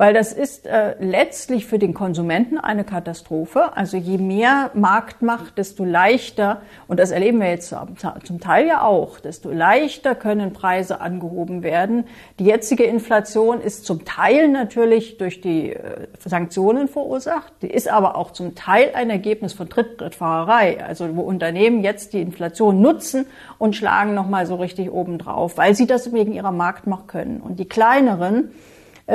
[0.00, 3.76] weil das ist äh, letztlich für den Konsumenten eine Katastrophe.
[3.76, 7.76] Also je mehr Marktmacht, desto leichter, und das erleben wir jetzt
[8.24, 12.04] zum Teil ja auch, desto leichter können Preise angehoben werden.
[12.38, 18.16] Die jetzige Inflation ist zum Teil natürlich durch die äh, Sanktionen verursacht, die ist aber
[18.16, 23.26] auch zum Teil ein Ergebnis von Tritt-Trittfahrerei, also wo Unternehmen jetzt die Inflation nutzen
[23.58, 27.42] und schlagen nochmal so richtig oben drauf, weil sie das wegen ihrer Marktmacht können.
[27.42, 28.52] Und die kleineren,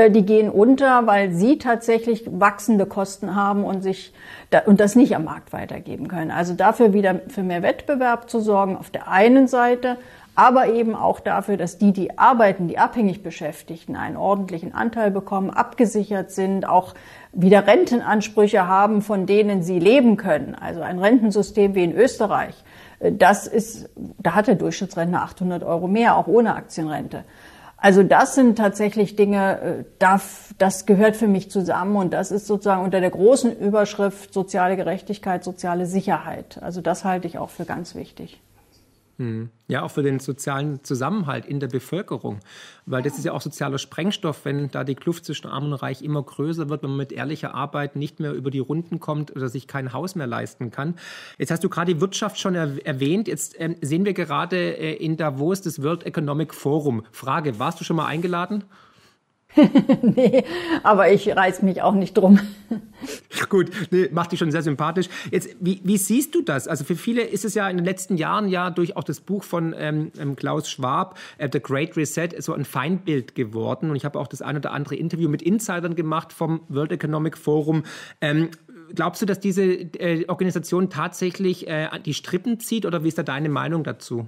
[0.10, 4.14] die gehen unter, weil sie tatsächlich wachsende Kosten haben und sich
[4.50, 6.32] da, und das nicht am Markt weitergeben können.
[6.32, 9.98] Also dafür wieder für mehr Wettbewerb zu sorgen auf der einen Seite,
[10.36, 15.50] aber eben auch dafür, dass die, die arbeiten, die abhängig Beschäftigten, einen ordentlichen Anteil bekommen,
[15.50, 16.93] abgesichert sind, auch
[17.32, 20.56] wieder Rentenansprüche haben, von denen sie leben können.
[20.56, 22.56] Also ein Rentensystem wie in Österreich.
[23.00, 27.24] Äh, das ist, da hat der Durchschnittsrentner 800 Euro mehr, auch ohne Aktienrente.
[27.86, 30.07] Also das sind tatsächlich Dinge, äh,
[30.57, 35.43] das gehört für mich zusammen und das ist sozusagen unter der großen Überschrift soziale Gerechtigkeit,
[35.43, 36.57] soziale Sicherheit.
[36.63, 38.41] Also das halte ich auch für ganz wichtig.
[39.18, 39.49] Hm.
[39.68, 42.41] Ja, auch für den sozialen Zusammenhalt in der Bevölkerung.
[42.86, 46.01] Weil das ist ja auch sozialer Sprengstoff, wenn da die Kluft zwischen Arm und Reich
[46.01, 49.47] immer größer wird, wenn man mit ehrlicher Arbeit nicht mehr über die Runden kommt oder
[49.47, 50.95] sich kein Haus mehr leisten kann.
[51.38, 53.28] Jetzt hast du gerade die Wirtschaft schon erwähnt.
[53.28, 57.03] Jetzt ähm, sehen wir gerade äh, in Davos das World Economic Forum.
[57.11, 58.66] Frage, warst du schon mal eingeladen?
[60.01, 60.43] nee,
[60.84, 62.39] aber ich reiß mich auch nicht drum.
[63.49, 65.08] Gut, nee, macht dich schon sehr sympathisch.
[65.32, 66.68] Jetzt, wie, wie, siehst du das?
[66.68, 69.43] Also für viele ist es ja in den letzten Jahren ja durch auch das Buch
[69.43, 73.89] von ähm, ähm Klaus Schwab, äh, The Great Reset, so ein Feindbild geworden.
[73.89, 77.38] Und ich habe auch das ein oder andere Interview mit Insidern gemacht vom World Economic
[77.38, 77.84] Forum.
[78.22, 78.49] Ähm,
[78.93, 83.24] glaubst du, dass diese äh, Organisation tatsächlich äh, die Strippen zieht oder wie ist da
[83.24, 84.28] deine Meinung dazu?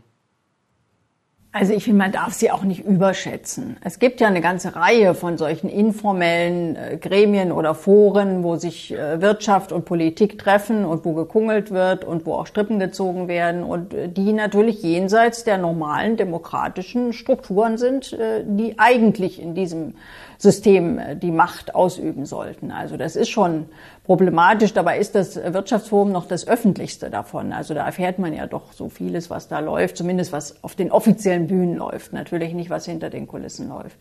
[1.59, 3.77] Also ich finde, man darf sie auch nicht überschätzen.
[3.83, 8.93] Es gibt ja eine ganze Reihe von solchen informellen äh, Gremien oder Foren, wo sich
[8.93, 13.63] äh, Wirtschaft und Politik treffen und wo gekungelt wird und wo auch Strippen gezogen werden
[13.63, 19.95] und äh, die natürlich jenseits der normalen demokratischen Strukturen sind, die eigentlich in diesem
[20.37, 22.71] System äh, die Macht ausüben sollten.
[22.71, 23.65] Also das ist schon
[24.05, 24.73] problematisch.
[24.73, 27.53] Dabei ist das Wirtschaftsforum noch das öffentlichste davon.
[27.53, 30.91] Also da erfährt man ja doch so vieles, was da läuft, zumindest was auf den
[30.91, 32.13] offiziellen Bühnen läuft.
[32.13, 33.97] Natürlich nicht, was hinter den Kulissen läuft.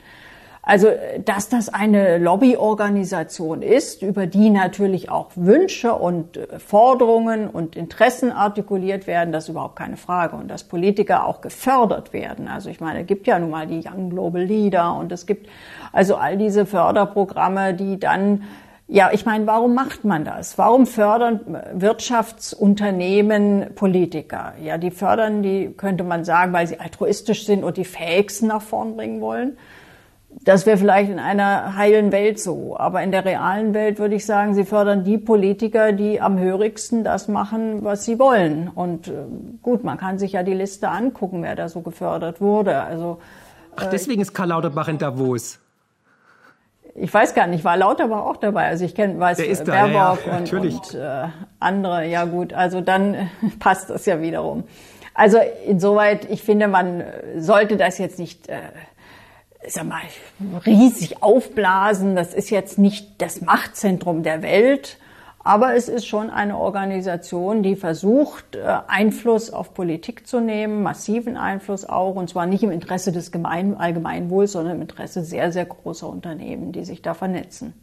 [0.68, 0.88] Also,
[1.24, 8.32] dass das eine Lobbyorganisation ist, über die natürlich auch Wünsche und äh, Forderungen und Interessen
[8.32, 10.34] artikuliert werden, das ist überhaupt keine Frage.
[10.34, 12.48] Und dass Politiker auch gefördert werden.
[12.48, 15.48] Also ich meine, es gibt ja nun mal die Young Global Leader und es gibt
[15.92, 18.42] also all diese Förderprogramme, die dann
[18.88, 20.58] ja, ich meine, warum macht man das?
[20.58, 21.40] Warum fördern
[21.74, 24.54] Wirtschaftsunternehmen Politiker?
[24.62, 28.62] Ja, die fördern die, könnte man sagen, weil sie altruistisch sind und die Fähigsten nach
[28.62, 29.58] vorn bringen wollen.
[30.44, 32.76] Das wäre vielleicht in einer heilen Welt so.
[32.76, 37.04] Aber in der realen Welt würde ich sagen, sie fördern die Politiker, die am hörigsten
[37.04, 38.68] das machen, was sie wollen.
[38.68, 39.12] Und äh,
[39.62, 42.82] gut, man kann sich ja die Liste angucken, wer da so gefördert wurde.
[42.82, 43.18] Also,
[43.76, 45.58] Ach, deswegen ist Karl Lauterbach in Davos.
[46.94, 48.68] Ich weiß gar nicht, war Lauterbach auch dabei.
[48.68, 51.28] Also ich kenne, weiß Der ist da, Baerbock ja, ja, und, und äh,
[51.60, 52.06] andere.
[52.06, 54.64] Ja gut, also dann passt das ja wiederum.
[55.12, 57.04] Also insoweit, ich finde, man
[57.36, 58.58] sollte das jetzt nicht äh,
[59.66, 60.02] sag mal,
[60.64, 62.16] riesig aufblasen.
[62.16, 64.98] Das ist jetzt nicht das Machtzentrum der Welt,
[65.46, 71.36] aber es ist schon eine Organisation, die versucht, äh, Einfluss auf Politik zu nehmen, massiven
[71.36, 75.66] Einfluss auch, und zwar nicht im Interesse des Gemein Allgemeinwohls, sondern im Interesse sehr, sehr
[75.66, 77.74] großer Unternehmen, die sich da vernetzen.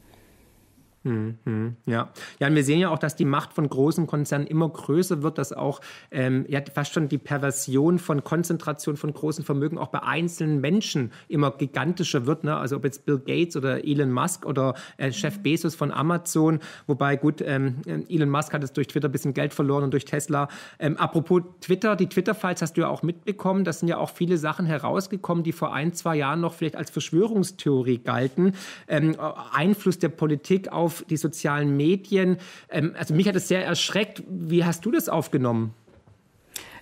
[1.06, 2.10] Mhm, ja.
[2.40, 5.38] ja, und wir sehen ja auch, dass die Macht von großen Konzernen immer größer wird,
[5.38, 5.82] dass auch
[6.12, 11.12] ähm, ja, fast schon die Perversion von Konzentration von großen Vermögen auch bei einzelnen Menschen
[11.28, 12.46] immer gigantischer wird.
[12.46, 12.56] Ne?
[12.56, 17.18] Also ob jetzt Bill Gates oder Elon Musk oder äh, Chef Bezos von Amazon, wobei
[17.18, 20.48] gut, ähm, Elon Musk hat jetzt durch Twitter ein bisschen Geld verloren und durch Tesla.
[20.80, 23.66] Ähm, apropos Twitter, die Twitter-Files hast du ja auch mitbekommen.
[23.66, 26.92] Da sind ja auch viele Sachen herausgekommen, die vor ein, zwei Jahren noch vielleicht als
[26.92, 28.54] Verschwörungstheorie galten.
[28.88, 29.18] Ähm,
[29.52, 32.38] Einfluss der Politik auf auf die sozialen Medien.
[32.70, 34.24] Ähm, also mich hat es sehr erschreckt.
[34.28, 35.74] Wie hast du das aufgenommen?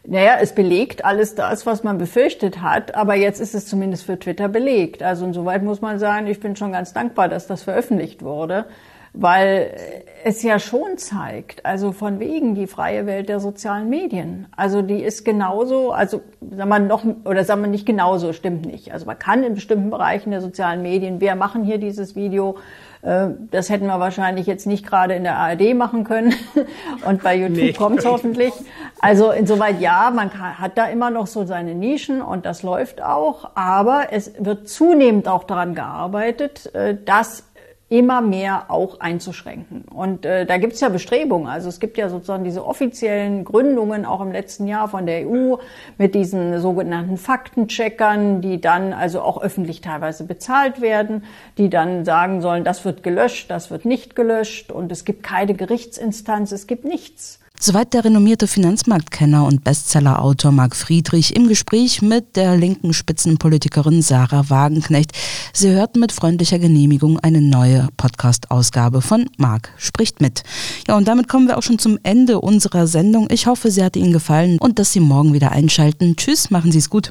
[0.03, 4.17] Naja, es belegt alles das, was man befürchtet hat, aber jetzt ist es zumindest für
[4.17, 5.03] Twitter belegt.
[5.03, 8.65] Also insoweit muss man sagen, ich bin schon ganz dankbar, dass das veröffentlicht wurde
[9.13, 9.75] weil
[10.23, 14.47] es ja schon zeigt, also von wegen die freie Welt der sozialen Medien.
[14.55, 18.93] Also die ist genauso, also sagen wir noch, oder sagen wir nicht genauso, stimmt nicht.
[18.93, 22.57] Also man kann in bestimmten Bereichen der sozialen Medien, wir machen hier dieses Video,
[23.03, 26.35] das hätten wir wahrscheinlich jetzt nicht gerade in der ARD machen können
[27.07, 27.73] und bei YouTube nee.
[27.73, 28.53] kommt es hoffentlich.
[28.99, 33.01] Also insoweit ja, man kann, hat da immer noch so seine Nischen und das läuft
[33.01, 37.43] auch, aber es wird zunehmend auch daran gearbeitet, äh, dass
[37.91, 39.83] immer mehr auch einzuschränken.
[39.93, 41.47] Und äh, da gibt es ja Bestrebungen.
[41.47, 45.57] Also es gibt ja sozusagen diese offiziellen Gründungen auch im letzten Jahr von der EU
[45.97, 51.25] mit diesen sogenannten Faktencheckern, die dann also auch öffentlich teilweise bezahlt werden,
[51.57, 55.53] die dann sagen sollen, das wird gelöscht, das wird nicht gelöscht und es gibt keine
[55.53, 57.40] Gerichtsinstanz, es gibt nichts.
[57.63, 64.49] Soweit der renommierte Finanzmarktkenner und Bestsellerautor Marc Friedrich im Gespräch mit der linken Spitzenpolitikerin Sarah
[64.49, 65.11] Wagenknecht.
[65.53, 70.41] Sie hörten mit freundlicher Genehmigung eine neue Podcast-Ausgabe von Marc spricht mit.
[70.87, 73.27] Ja, und damit kommen wir auch schon zum Ende unserer Sendung.
[73.29, 76.15] Ich hoffe, sie hat Ihnen gefallen und dass Sie morgen wieder einschalten.
[76.15, 77.09] Tschüss, machen Sie es gut.